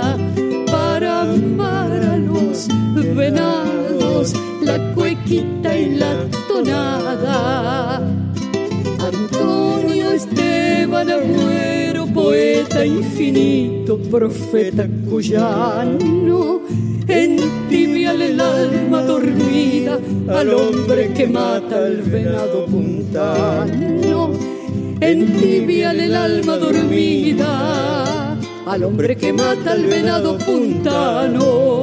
Infinito, 12.84 13.98
profeta 13.98 14.86
cuyano, 15.08 16.60
entibiale 17.06 18.26
el 18.26 18.40
alma 18.40 19.02
dormida 19.02 19.98
al 20.28 20.52
hombre 20.52 21.12
que 21.14 21.26
mata 21.26 21.76
al 21.86 22.02
venado 22.02 22.66
puntano. 22.66 24.32
Entibiale 25.00 26.04
el 26.04 26.14
alma 26.14 26.56
dormida 26.56 28.38
al 28.66 28.82
hombre 28.82 29.16
que 29.16 29.32
mata 29.32 29.72
al 29.72 29.86
venado 29.86 30.36
puntano. 30.38 31.76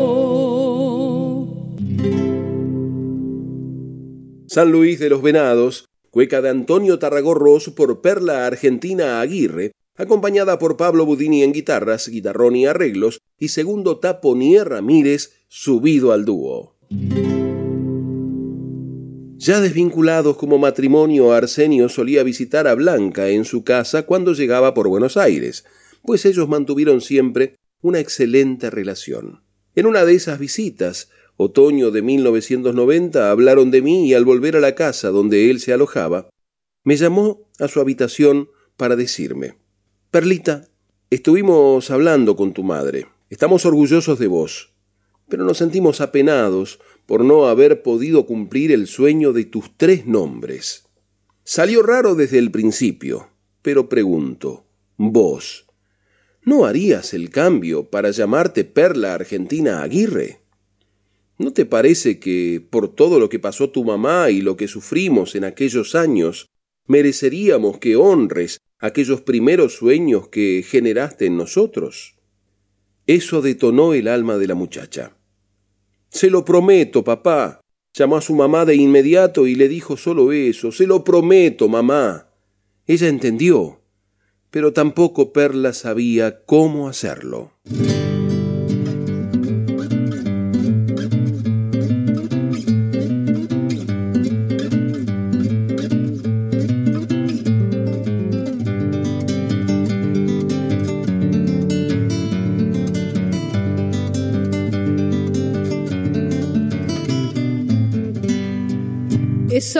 San 4.47 4.71
Luis 4.71 4.99
de 4.99 5.09
los 5.09 5.21
Venados, 5.23 5.85
cueca 6.11 6.41
de 6.41 6.49
Antonio 6.49 6.99
Tarragorros 6.99 7.69
por 7.69 8.01
Perla 8.01 8.45
Argentina 8.45 9.19
Aguirre, 9.19 9.71
acompañada 9.95 10.57
por 10.57 10.77
Pablo 10.77 11.05
Budini 11.05 11.43
en 11.43 11.53
guitarras, 11.53 12.07
guitarrón 12.07 12.55
y 12.55 12.65
arreglos, 12.65 13.21
y 13.37 13.49
segundo 13.49 13.99
Taponier 13.99 14.69
Ramírez 14.69 15.33
subido 15.47 16.11
al 16.11 16.25
dúo. 16.25 16.75
Ya 19.37 19.59
desvinculados 19.59 20.37
como 20.37 20.57
matrimonio, 20.57 21.33
Arsenio 21.33 21.89
solía 21.89 22.23
visitar 22.23 22.67
a 22.67 22.75
Blanca 22.75 23.29
en 23.29 23.45
su 23.45 23.63
casa 23.63 24.03
cuando 24.03 24.33
llegaba 24.33 24.73
por 24.73 24.87
Buenos 24.87 25.17
Aires, 25.17 25.65
pues 26.01 26.25
ellos 26.25 26.47
mantuvieron 26.47 27.01
siempre 27.01 27.57
una 27.81 27.99
excelente 27.99 28.69
relación. 28.69 29.43
En 29.75 29.85
una 29.85 30.05
de 30.05 30.15
esas 30.15 30.39
visitas, 30.39 31.09
otoño 31.35 31.91
de 31.91 32.01
1990, 32.01 33.29
hablaron 33.29 33.69
de 33.69 33.81
mí 33.81 34.07
y 34.07 34.13
al 34.13 34.23
volver 34.23 34.55
a 34.55 34.59
la 34.59 34.75
casa 34.75 35.09
donde 35.09 35.51
él 35.51 35.59
se 35.59 35.73
alojaba, 35.73 36.29
me 36.83 36.95
llamó 36.95 37.49
a 37.59 37.67
su 37.67 37.79
habitación 37.81 38.49
para 38.77 38.95
decirme 38.95 39.62
Perlita, 40.13 40.69
estuvimos 41.09 41.89
hablando 41.89 42.35
con 42.35 42.53
tu 42.53 42.61
madre. 42.61 43.07
Estamos 43.31 43.65
orgullosos 43.65 44.19
de 44.19 44.27
vos, 44.27 44.71
pero 45.27 45.43
nos 45.43 45.57
sentimos 45.57 46.01
apenados 46.01 46.79
por 47.07 47.25
no 47.25 47.47
haber 47.47 47.81
podido 47.81 48.27
cumplir 48.27 48.71
el 48.71 48.85
sueño 48.85 49.33
de 49.33 49.45
tus 49.45 49.75
tres 49.75 50.05
nombres. 50.05 50.85
Salió 51.43 51.81
raro 51.81 52.13
desde 52.13 52.37
el 52.37 52.51
principio, 52.51 53.29
pero 53.63 53.89
pregunto, 53.89 54.67
vos, 54.97 55.65
¿no 56.43 56.65
harías 56.65 57.15
el 57.15 57.31
cambio 57.31 57.89
para 57.89 58.11
llamarte 58.11 58.65
Perla 58.65 59.15
Argentina 59.15 59.81
Aguirre? 59.81 60.41
¿No 61.39 61.53
te 61.53 61.65
parece 61.65 62.19
que, 62.19 62.63
por 62.69 62.93
todo 62.93 63.17
lo 63.17 63.29
que 63.29 63.39
pasó 63.39 63.71
tu 63.71 63.83
mamá 63.83 64.29
y 64.29 64.41
lo 64.41 64.57
que 64.57 64.67
sufrimos 64.67 65.33
en 65.33 65.43
aquellos 65.43 65.95
años, 65.95 66.51
mereceríamos 66.85 67.79
que 67.79 67.95
honres 67.95 68.59
aquellos 68.83 69.21
primeros 69.21 69.77
sueños 69.77 70.27
que 70.27 70.61
generaste 70.61 71.25
en 71.27 71.37
nosotros. 71.37 72.15
Eso 73.07 73.41
detonó 73.41 73.93
el 73.93 74.09
alma 74.09 74.37
de 74.37 74.45
la 74.45 74.55
muchacha. 74.55 75.15
Se 76.09 76.29
lo 76.29 76.43
prometo, 76.43 77.01
papá. 77.01 77.61
Llamó 77.93 78.17
a 78.17 78.21
su 78.21 78.35
mamá 78.35 78.65
de 78.65 78.75
inmediato 78.75 79.47
y 79.47 79.55
le 79.55 79.69
dijo 79.69 79.95
solo 79.95 80.33
eso. 80.33 80.73
Se 80.73 80.85
lo 80.85 81.05
prometo, 81.05 81.69
mamá. 81.69 82.27
Ella 82.85 83.07
entendió, 83.07 83.79
pero 84.51 84.73
tampoco 84.73 85.31
Perla 85.31 85.71
sabía 85.71 86.43
cómo 86.43 86.89
hacerlo. 86.89 87.53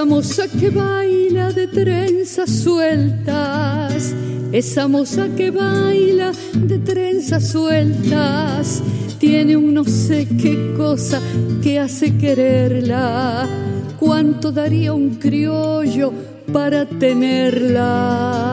Esa 0.04 0.16
moza 0.16 0.48
que 0.50 0.70
baila 0.70 1.54
de 1.54 1.66
trenzas 1.66 2.50
sueltas, 2.50 4.14
esa 4.52 4.90
moza 4.90 5.30
que 5.38 5.50
baila 5.50 6.34
de 6.54 6.78
trenzas 6.80 7.48
sueltas, 7.48 8.84
tiene 9.18 9.56
un 9.56 9.74
no 9.74 9.86
sé 9.86 10.28
qué 10.28 10.74
cosa 10.76 11.22
que 11.64 11.80
hace 11.80 12.18
quererla. 12.18 13.48
¿Cuánto 13.98 14.52
daría 14.52 14.92
un 14.92 15.12
criollo 15.12 16.12
para 16.52 16.86
tenerla? 16.86 18.53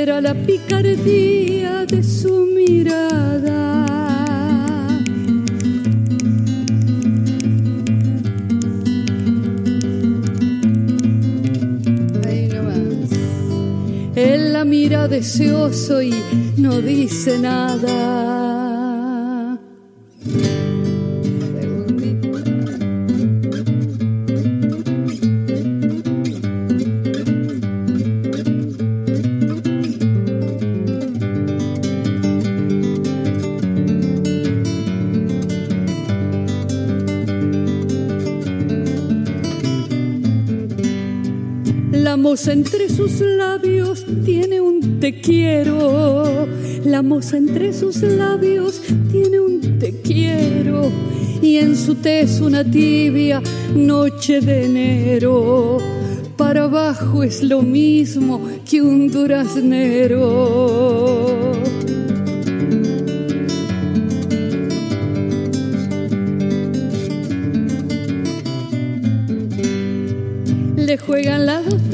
Será 0.00 0.18
la 0.22 0.32
picardía 0.32 1.84
de 1.84 2.02
su 2.02 2.46
mirada. 2.56 3.84
Ahí 12.26 12.48
nomás. 12.48 13.10
Él 14.14 14.54
la 14.54 14.64
mira 14.64 15.06
deseoso 15.06 16.00
y 16.00 16.14
no 16.56 16.80
dice 16.80 17.38
nada. 17.38 18.39
Moza 42.40 42.52
entre 42.52 42.88
sus 42.88 43.20
labios 43.20 44.06
tiene 44.24 44.62
un 44.62 44.98
te 44.98 45.20
quiero. 45.20 46.48
La 46.86 47.02
moza 47.02 47.36
entre 47.36 47.74
sus 47.74 48.00
labios 48.00 48.80
tiene 49.12 49.38
un 49.40 49.78
te 49.78 50.00
quiero. 50.00 50.90
Y 51.42 51.58
en 51.58 51.76
su 51.76 51.96
tez 51.96 52.40
una 52.40 52.64
tibia 52.64 53.42
noche 53.74 54.40
de 54.40 54.64
enero. 54.64 55.76
Para 56.38 56.62
abajo 56.64 57.22
es 57.22 57.42
lo 57.42 57.60
mismo 57.60 58.40
que 58.64 58.80
un 58.80 59.10
duraznero. 59.10 60.30
le 70.90 70.98
juegan 70.98 71.46
las 71.46 71.64
dos 71.66 71.89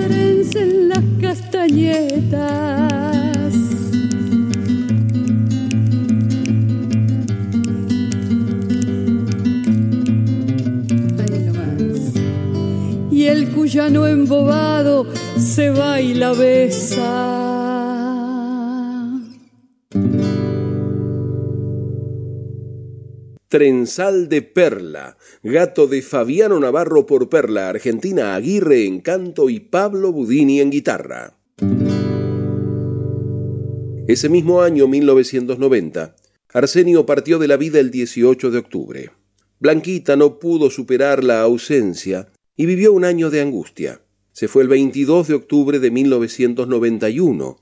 besa. 16.33 17.47
Trenzal 23.49 24.29
de 24.29 24.43
Perla, 24.43 25.17
gato 25.43 25.87
de 25.87 26.03
Fabiano 26.03 26.59
Navarro 26.59 27.07
por 27.07 27.29
Perla, 27.29 27.69
Argentina 27.69 28.35
Aguirre 28.35 28.87
en 28.87 29.01
canto 29.01 29.49
y 29.49 29.61
Pablo 29.61 30.13
Budini 30.13 30.61
en 30.61 30.71
guitarra. 30.71 31.39
Ese 34.09 34.29
mismo 34.29 34.63
año, 34.63 34.89
1990, 34.89 36.17
Arsenio 36.53 37.07
partió 37.07 37.39
de 37.39 37.49
la 37.49 37.57
vida 37.57 37.81
el 37.81 37.91
18 37.91 38.51
de 38.51 38.59
octubre. 38.59 39.11
Blanquita 39.59 40.17
no 40.17 40.39
pudo 40.39 40.71
superar 40.71 41.25
la 41.25 41.41
ausencia 41.41 42.29
y 42.57 42.67
vivió 42.67 42.93
un 42.93 43.05
año 43.05 43.31
de 43.31 43.41
angustia. 43.41 44.01
Se 44.37 44.49
fue 44.49 44.65
el 44.65 44.69
22 44.69 45.29
de 45.29 45.33
octubre 45.35 45.79
de 45.79 45.91
1991, 45.91 47.57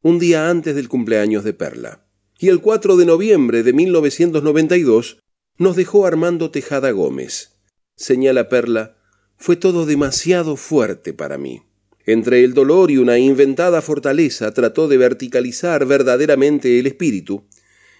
un 0.00 0.18
día 0.18 0.48
antes 0.48 0.74
del 0.74 0.88
cumpleaños 0.88 1.44
de 1.44 1.52
Perla. 1.52 2.06
Y 2.38 2.48
el 2.48 2.62
4 2.62 2.96
de 2.96 3.04
noviembre 3.04 3.62
de 3.62 3.74
1992 3.74 5.18
nos 5.58 5.76
dejó 5.76 6.06
Armando 6.06 6.50
Tejada 6.50 6.92
Gómez. 6.92 7.58
Señala 7.94 8.48
Perla, 8.48 8.96
fue 9.36 9.56
todo 9.56 9.84
demasiado 9.84 10.56
fuerte 10.56 11.12
para 11.12 11.36
mí. 11.36 11.60
Entre 12.06 12.42
el 12.42 12.54
dolor 12.54 12.90
y 12.90 12.96
una 12.96 13.18
inventada 13.18 13.82
fortaleza 13.82 14.54
trató 14.54 14.88
de 14.88 14.96
verticalizar 14.96 15.84
verdaderamente 15.84 16.78
el 16.78 16.86
espíritu, 16.86 17.44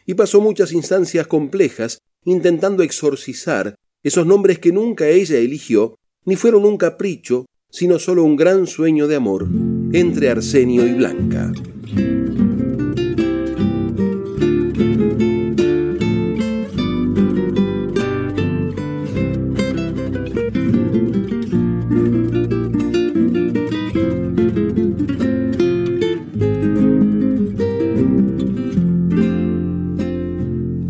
y 0.07 0.15
pasó 0.15 0.41
muchas 0.41 0.73
instancias 0.73 1.27
complejas 1.27 1.99
intentando 2.25 2.85
exorcizar 2.85 3.75
esos 4.03 4.27
nombres 4.27 4.61
que 4.61 4.73
nunca 4.73 5.09
ella 5.09 5.37
eligió, 5.37 5.99
ni 6.25 6.37
fueron 6.37 6.65
un 6.65 6.79
capricho, 6.79 7.45
sino 7.75 7.99
solo 7.99 8.23
un 8.23 8.37
gran 8.37 8.69
sueño 8.69 9.09
de 9.09 9.17
amor 9.17 9.49
entre 9.93 10.31
Arsenio 10.31 10.87
y 10.87 10.93
Blanca. 10.93 11.51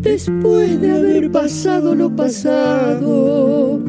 después 0.02 0.80
de 0.82 0.90
haber 0.90 1.32
pasado 1.32 1.94
lo 1.94 2.14
pasado, 2.14 3.80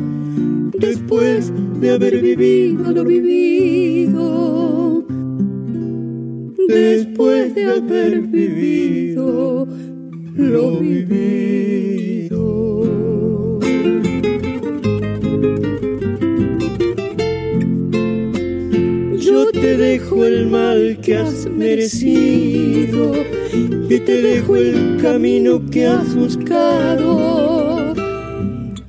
después 0.79 1.51
de 1.79 1.91
haber 1.91 2.21
vivido 2.21 2.91
lo 2.91 3.03
vivido, 3.03 5.03
después 6.67 7.53
de 7.53 7.65
haber 7.65 8.21
vivido 8.21 9.67
lo 10.35 10.79
vivido. 10.79 12.35
Yo 19.17 19.51
te 19.51 19.77
dejo 19.77 20.25
el 20.25 20.47
mal 20.47 20.97
que 21.01 21.17
has 21.17 21.45
merecido 21.47 23.13
y 23.89 23.99
te 23.99 24.21
dejo 24.21 24.55
el 24.55 24.97
camino 25.01 25.61
que 25.69 25.87
has 25.87 26.15
buscado 26.15 27.93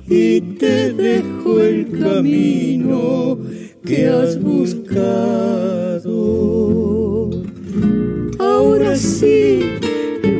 y 0.09 0.41
te 0.41 0.93
dejo 0.93 1.36
el 1.61 1.89
camino 1.99 3.39
que 3.85 4.07
has 4.07 4.39
buscado. 4.41 6.11
Ahora 8.39 8.95
sí 8.95 9.61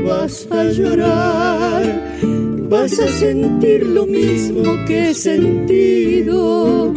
vas 0.05 0.47
a 0.51 0.63
llorar, 0.65 1.83
vas 2.69 2.99
a 2.99 3.07
sentir 3.07 3.85
lo 3.85 4.05
mismo 4.05 4.63
que 4.85 5.09
he 5.09 5.13
sentido, 5.13 6.93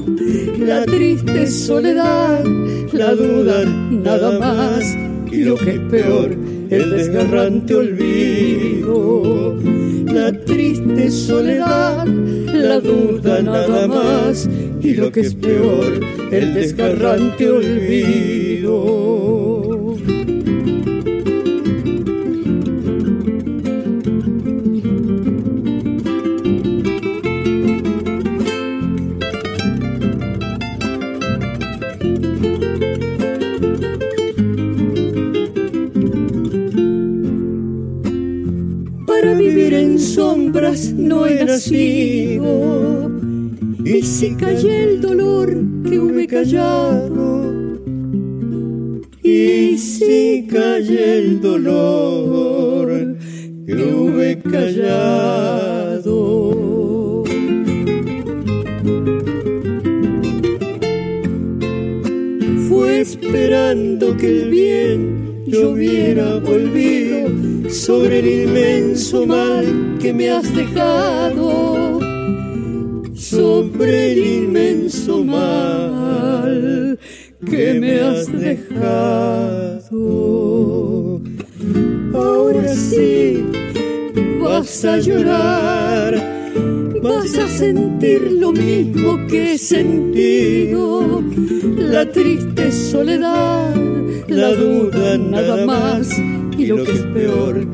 la 0.58 0.84
triste 0.84 1.46
soledad, 1.46 2.44
la 2.92 3.14
duda 3.14 3.64
nada 3.64 4.38
más 4.38 4.84
y 5.30 5.44
lo 5.44 5.54
que 5.56 5.70
es 5.76 5.80
peor 5.90 6.36
el 6.70 6.90
desgarrante 6.90 7.74
olvido, 7.74 9.56
la 10.12 10.32
triste 10.32 11.10
soledad, 11.10 12.06
la 12.06 12.80
duda 12.80 13.42
nada 13.42 13.86
más 13.86 14.48
y 14.82 14.94
lo 14.94 15.12
que 15.12 15.20
es 15.20 15.34
peor, 15.34 16.00
el 16.30 16.54
desgarrante 16.54 17.50
olvido. 17.50 19.29
Y 44.00 44.02
si 44.02 44.34
callé 44.34 44.84
el 44.84 45.00
dolor 45.02 45.48
que 45.84 45.98
hube 45.98 46.26
callado, 46.26 47.19
sentir 88.20 88.32
lo 88.40 88.52
mismo 88.52 89.26
que 89.28 89.54
he 89.54 89.58
sentido, 89.58 91.22
la 91.76 92.10
triste 92.10 92.72
soledad, 92.72 93.74
la 94.28 94.54
duda 94.54 95.18
nada 95.18 95.66
más 95.66 96.18
y 96.56 96.66
lo 96.66 96.84
que 96.84 96.92
es 96.92 97.02
peor, 97.14 97.66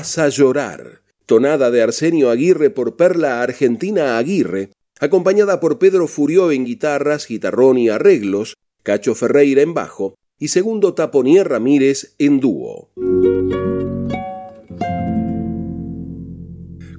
A 0.00 0.28
llorar, 0.30 1.02
tonada 1.26 1.70
de 1.70 1.82
Arsenio 1.82 2.30
Aguirre 2.30 2.70
por 2.70 2.96
Perla 2.96 3.42
Argentina 3.42 4.16
Aguirre, 4.16 4.70
acompañada 4.98 5.60
por 5.60 5.78
Pedro 5.78 6.08
Furió 6.08 6.50
en 6.52 6.64
guitarras, 6.64 7.28
guitarrón 7.28 7.76
y 7.76 7.90
arreglos, 7.90 8.56
Cacho 8.82 9.14
Ferreira 9.14 9.60
en 9.60 9.74
bajo 9.74 10.14
y 10.38 10.48
segundo 10.48 10.94
Taponier 10.94 11.46
Ramírez 11.46 12.14
en 12.16 12.40
dúo. 12.40 12.88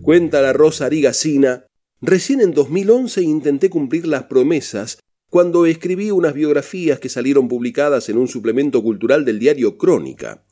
Cuenta 0.03 0.43
la 0.43 0.53
Rosa 0.53 0.85
Arigacina, 0.85 1.65
recién 2.01 2.39
en 2.39 2.51
2011 2.51 3.23
intenté 3.23 3.71
cumplir 3.71 4.05
las 4.05 4.25
promesas 4.25 4.99
cuando 5.27 5.65
escribí 5.65 6.11
unas 6.11 6.35
biografías 6.35 6.99
que 6.99 7.09
salieron 7.09 7.47
publicadas 7.47 8.09
en 8.09 8.19
un 8.19 8.27
suplemento 8.27 8.83
cultural 8.83 9.25
del 9.25 9.39
diario 9.39 9.79
Crónica. 9.79 10.43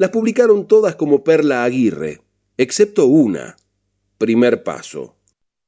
Las 0.00 0.08
publicaron 0.08 0.66
todas 0.66 0.96
como 0.96 1.24
Perla 1.24 1.62
Aguirre, 1.62 2.22
excepto 2.56 3.04
una, 3.04 3.58
Primer 4.16 4.62
Paso. 4.62 5.18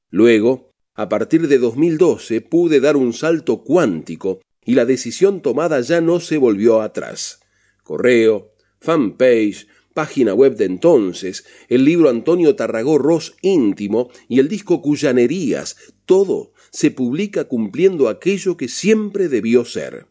Luego, 0.09 0.71
a 0.95 1.11
partir 1.11 1.49
de 1.49 1.59
2012, 1.59 2.41
pude 2.41 2.81
dar 2.81 2.97
un 2.97 3.13
salto 3.13 3.63
cuántico 3.63 4.41
y 4.65 4.75
la 4.75 4.87
decisión 4.87 5.43
tomada 5.43 5.83
ya 5.83 6.01
no 6.01 6.19
se 6.19 6.39
volvió 6.39 6.81
atrás. 6.81 7.41
Correo, 7.83 8.55
fanpage, 8.81 9.67
página 9.93 10.33
web 10.33 10.57
de 10.57 10.65
entonces, 10.65 11.45
el 11.69 11.85
libro 11.85 12.09
Antonio 12.09 12.57
Tarragó 12.57 12.97
Ross 12.97 13.37
íntimo 13.43 14.09
y 14.29 14.39
el 14.39 14.49
disco 14.49 14.81
Cuyanerías, 14.81 15.77
todo 16.07 16.55
se 16.71 16.91
publica 16.91 17.45
cumpliendo 17.45 18.09
aquello 18.09 18.57
que 18.57 18.69
siempre 18.69 19.29
debió 19.29 19.67
ser. 19.67 20.07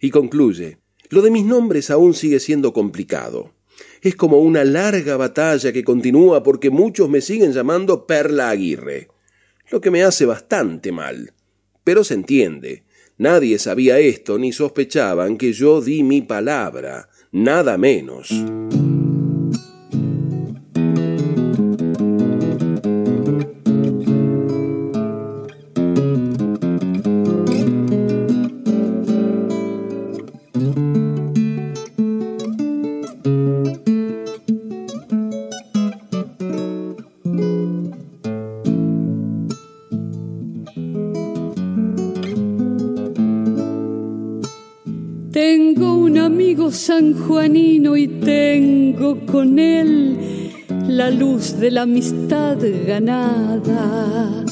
Y 0.00 0.08
concluye, 0.08 0.78
lo 1.10 1.20
de 1.20 1.30
mis 1.30 1.44
nombres 1.44 1.90
aún 1.90 2.14
sigue 2.14 2.40
siendo 2.40 2.72
complicado 2.72 3.54
es 4.02 4.16
como 4.16 4.38
una 4.38 4.64
larga 4.64 5.16
batalla 5.16 5.72
que 5.72 5.84
continúa 5.84 6.42
porque 6.42 6.70
muchos 6.70 7.08
me 7.08 7.20
siguen 7.20 7.52
llamando 7.52 8.06
Perla 8.06 8.50
Aguirre, 8.50 9.08
lo 9.70 9.80
que 9.80 9.90
me 9.90 10.02
hace 10.04 10.26
bastante 10.26 10.92
mal. 10.92 11.32
Pero 11.84 12.04
se 12.04 12.14
entiende, 12.14 12.84
nadie 13.18 13.58
sabía 13.58 13.98
esto 13.98 14.38
ni 14.38 14.52
sospechaban 14.52 15.36
que 15.36 15.52
yo 15.52 15.80
di 15.80 16.02
mi 16.02 16.22
palabra, 16.22 17.08
nada 17.32 17.78
menos. 17.78 18.30
Sanjuanino 47.26 47.96
y 47.96 48.06
tengo 48.06 49.18
con 49.26 49.58
él 49.58 50.52
la 50.86 51.10
luz 51.10 51.58
de 51.58 51.72
la 51.72 51.82
amistad 51.82 52.56
ganada. 52.86 54.44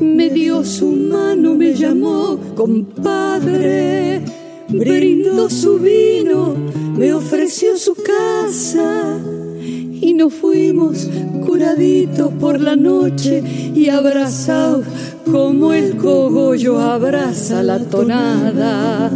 Me 0.00 0.30
dio 0.30 0.64
su 0.64 0.90
mano, 0.90 1.54
me 1.54 1.74
llamó 1.74 2.38
compadre, 2.54 4.22
brindó 4.68 5.50
su 5.50 5.78
vino, 5.78 6.54
me 6.96 7.12
ofreció 7.12 7.76
su 7.76 7.94
casa 7.94 9.18
y 9.60 10.14
nos 10.14 10.32
fuimos 10.32 11.08
curaditos 11.44 12.32
por 12.40 12.58
la 12.58 12.74
noche 12.74 13.42
y 13.74 13.90
abrazados 13.90 14.86
como 15.30 15.74
el 15.74 15.96
cogollo 15.96 16.80
abraza 16.80 17.62
la 17.62 17.78
tonada 17.80 19.10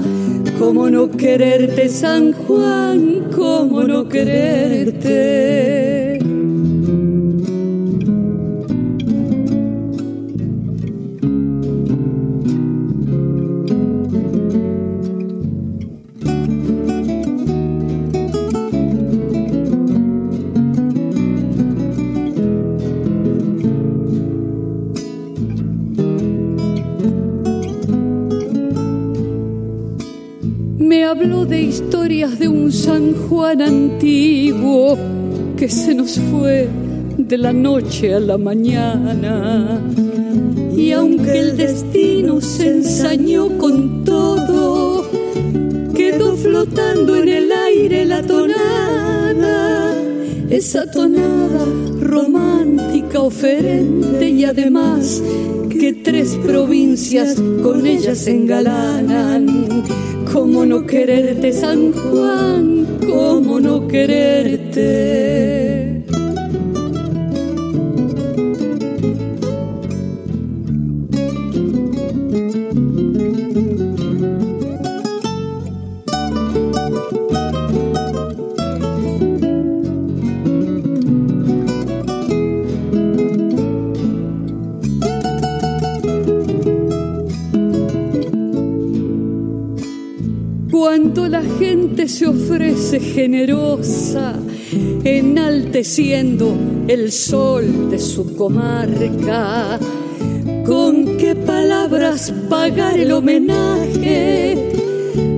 ¿Cómo 0.62 0.88
no 0.88 1.10
quererte, 1.10 1.88
San 1.88 2.32
Juan? 2.32 3.32
¿Cómo 3.34 3.82
no 3.82 4.08
quererte? 4.08 5.91
San 32.92 33.14
Juan 33.14 33.62
antiguo 33.62 34.98
que 35.56 35.66
se 35.66 35.94
nos 35.94 36.20
fue 36.30 36.68
de 37.16 37.38
la 37.38 37.50
noche 37.50 38.12
a 38.12 38.20
la 38.20 38.36
mañana. 38.36 39.80
Y 40.76 40.92
aunque 40.92 41.38
el 41.38 41.56
destino 41.56 42.42
se 42.42 42.68
ensañó 42.68 43.56
con 43.56 44.04
todo, 44.04 45.06
quedó 45.94 46.36
flotando 46.36 47.16
en 47.16 47.28
el 47.30 47.50
aire 47.50 48.04
la 48.04 48.22
tonada, 48.22 49.94
esa 50.50 50.84
tonada 50.90 51.64
romántica, 51.98 53.22
oferente 53.22 54.28
y 54.28 54.44
además 54.44 55.22
que 55.70 55.94
tres 55.94 56.36
provincias 56.44 57.40
con 57.62 57.86
ella 57.86 58.14
se 58.14 58.32
engalanan 58.32 59.72
¿Cómo 60.32 60.64
no 60.64 60.86
quererte, 60.86 61.52
San 61.52 61.92
Juan? 61.92 62.71
¿Cómo 63.06 63.58
no 63.58 63.88
quererte? 63.88 65.31
Generosa, 93.00 94.34
enalteciendo 95.04 96.54
el 96.88 97.12
sol 97.12 97.90
de 97.90 97.98
su 97.98 98.36
comarca. 98.36 99.78
Con 100.66 101.16
qué 101.16 101.34
palabras 101.34 102.32
pagar 102.48 102.98
el 102.98 103.12
homenaje, 103.12 104.72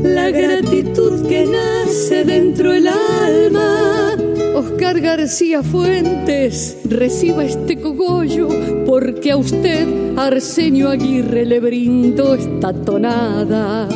la 0.02 0.30
gratitud 0.30 1.26
que 1.26 1.46
nace 1.46 2.24
dentro 2.24 2.72
del 2.72 2.88
alma. 2.88 4.16
Oscar 4.54 5.00
García 5.00 5.62
Fuentes, 5.62 6.78
reciba 6.84 7.44
este 7.44 7.80
cogollo, 7.80 8.48
porque 8.86 9.32
a 9.32 9.36
usted, 9.36 9.86
Arsenio 10.16 10.90
Aguirre, 10.90 11.44
le 11.44 11.60
brindo 11.60 12.34
esta 12.34 12.72
tonada. 12.72 13.88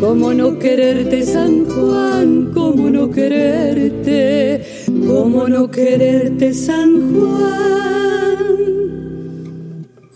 Cómo 0.00 0.32
no 0.32 0.58
quererte, 0.60 1.24
San 1.24 1.64
Juan, 1.64 2.52
cómo 2.54 2.88
no 2.88 3.10
quererte, 3.10 4.62
cómo 5.04 5.48
no 5.48 5.68
quererte, 5.68 6.54
San 6.54 7.12
Juan, 7.12 8.46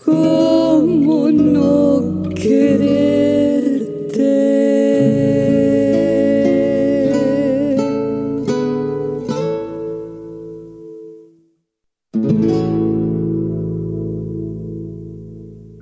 cómo 0.05 1.29
no 1.29 2.29
quererte. 2.33 3.83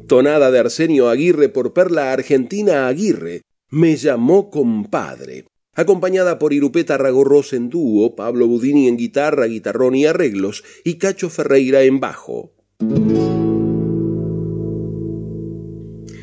Tonada 0.08 0.50
de 0.50 0.60
Arsenio 0.60 1.08
Aguirre 1.08 1.50
por 1.50 1.74
Perla 1.74 2.12
Argentina 2.12 2.88
Aguirre, 2.88 3.44
me 3.72 3.96
llamó 3.96 4.50
compadre, 4.50 5.46
acompañada 5.74 6.38
por 6.40 6.52
Irupeta 6.52 6.98
Ragorros 6.98 7.54
en 7.54 7.70
dúo, 7.70 8.18
Pablo 8.18 8.46
Budini 8.46 8.90
en 8.90 8.98
guitarra, 8.98 9.46
guitarrón 9.46 9.96
y 9.96 10.06
arreglos, 10.06 10.66
y 10.84 10.96
Cacho 10.96 11.30
Ferreira 11.30 11.82
en 11.84 12.02
bajo. 12.02 12.52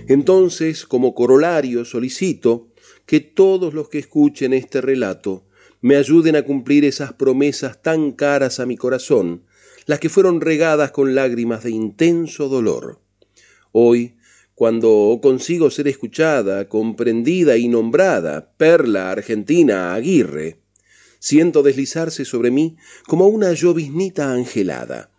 Entonces, 0.09 0.85
como 0.85 1.15
corolario, 1.15 1.87
solicito 1.87 2.69
que 3.07 3.21
todos 3.21 3.73
los 3.73 3.89
que 3.89 3.99
escuchen 3.99 4.53
este 4.53 4.83
relato 4.83 5.47
me 5.81 5.97
ayuden 5.97 6.37
a 6.37 6.43
cumplir 6.43 6.85
esas 6.85 7.15
promesas 7.15 7.81
tan 7.81 8.13
caras 8.13 8.61
a 8.61 8.67
mi 8.67 8.77
corazón, 8.77 9.45
las 9.87 10.01
que 10.01 10.11
fueron 10.11 10.43
regadas 10.43 10.91
con 10.91 11.15
lágrimas 11.15 11.65
de 11.65 11.71
intenso 11.71 12.49
dolor. 12.51 13.01
Hoy 13.73 14.18
cuando 14.59 15.21
consigo 15.23 15.71
ser 15.71 15.87
escuchada, 15.87 16.69
comprendida 16.69 17.57
y 17.57 17.69
nombrada, 17.69 18.51
perla 18.57 19.13
argentina 19.13 19.95
Aguirre, 19.95 20.59
siento 21.21 21.63
deslizarse 21.63 22.25
sobre 22.25 22.51
mí 22.51 22.77
como 23.07 23.29
una 23.29 23.53
lloviznita 23.53 24.33
angelada. 24.33 25.13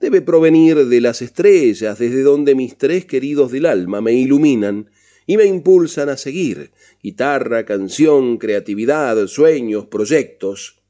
Debe 0.00 0.22
provenir 0.22 0.86
de 0.86 1.00
las 1.02 1.20
estrellas, 1.20 1.98
desde 1.98 2.22
donde 2.22 2.54
mis 2.54 2.78
tres 2.78 3.04
queridos 3.04 3.52
del 3.52 3.66
alma 3.66 4.00
me 4.00 4.14
iluminan 4.14 4.88
y 5.26 5.36
me 5.36 5.44
impulsan 5.44 6.08
a 6.08 6.16
seguir, 6.16 6.70
guitarra, 7.02 7.66
canción, 7.66 8.38
creatividad, 8.38 9.26
sueños, 9.26 9.84
proyectos. 9.88 10.80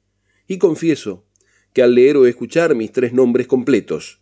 Y 0.46 0.58
confieso 0.58 1.24
que 1.72 1.82
al 1.82 1.96
leer 1.96 2.18
o 2.18 2.26
escuchar 2.26 2.76
mis 2.76 2.92
tres 2.92 3.12
nombres 3.12 3.48
completos, 3.48 4.20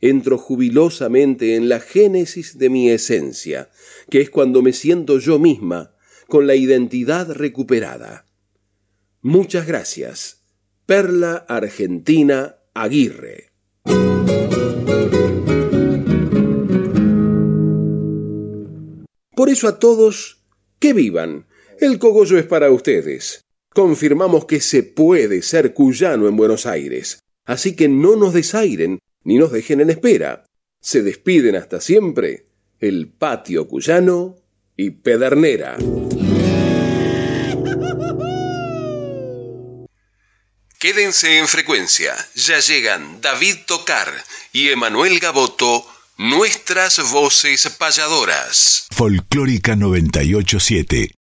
entro 0.00 0.38
jubilosamente 0.38 1.56
en 1.56 1.68
la 1.68 1.80
génesis 1.80 2.58
de 2.58 2.70
mi 2.70 2.90
esencia, 2.90 3.70
que 4.10 4.20
es 4.20 4.30
cuando 4.30 4.62
me 4.62 4.72
siento 4.72 5.18
yo 5.18 5.38
misma 5.38 5.94
con 6.28 6.46
la 6.46 6.54
identidad 6.54 7.30
recuperada. 7.30 8.26
Muchas 9.22 9.66
gracias. 9.66 10.42
Perla 10.86 11.44
Argentina 11.48 12.56
Aguirre. 12.74 13.50
Por 19.34 19.50
eso 19.50 19.68
a 19.68 19.78
todos, 19.78 20.44
que 20.78 20.92
vivan. 20.92 21.46
El 21.78 21.98
cogollo 21.98 22.38
es 22.38 22.46
para 22.46 22.70
ustedes. 22.70 23.42
Confirmamos 23.74 24.46
que 24.46 24.60
se 24.60 24.82
puede 24.82 25.42
ser 25.42 25.74
cuyano 25.74 26.26
en 26.26 26.36
Buenos 26.36 26.64
Aires. 26.64 27.18
Así 27.44 27.76
que 27.76 27.88
no 27.88 28.16
nos 28.16 28.32
desairen 28.32 28.98
ni 29.26 29.38
nos 29.38 29.50
dejen 29.50 29.80
en 29.80 29.90
espera. 29.90 30.44
Se 30.80 31.02
despiden 31.02 31.56
hasta 31.56 31.80
siempre 31.80 32.46
el 32.78 33.08
patio 33.08 33.66
cuyano 33.66 34.36
y 34.76 34.90
Pedernera. 34.90 35.76
Quédense 40.78 41.38
en 41.38 41.48
frecuencia, 41.48 42.14
ya 42.36 42.60
llegan 42.60 43.20
David 43.20 43.56
Tocar 43.66 44.08
y 44.52 44.68
Emanuel 44.68 45.18
Gaboto, 45.18 45.84
nuestras 46.18 47.10
voces 47.10 47.68
payadoras. 47.76 48.86
Folclórica 48.92 49.74
987 49.74 51.10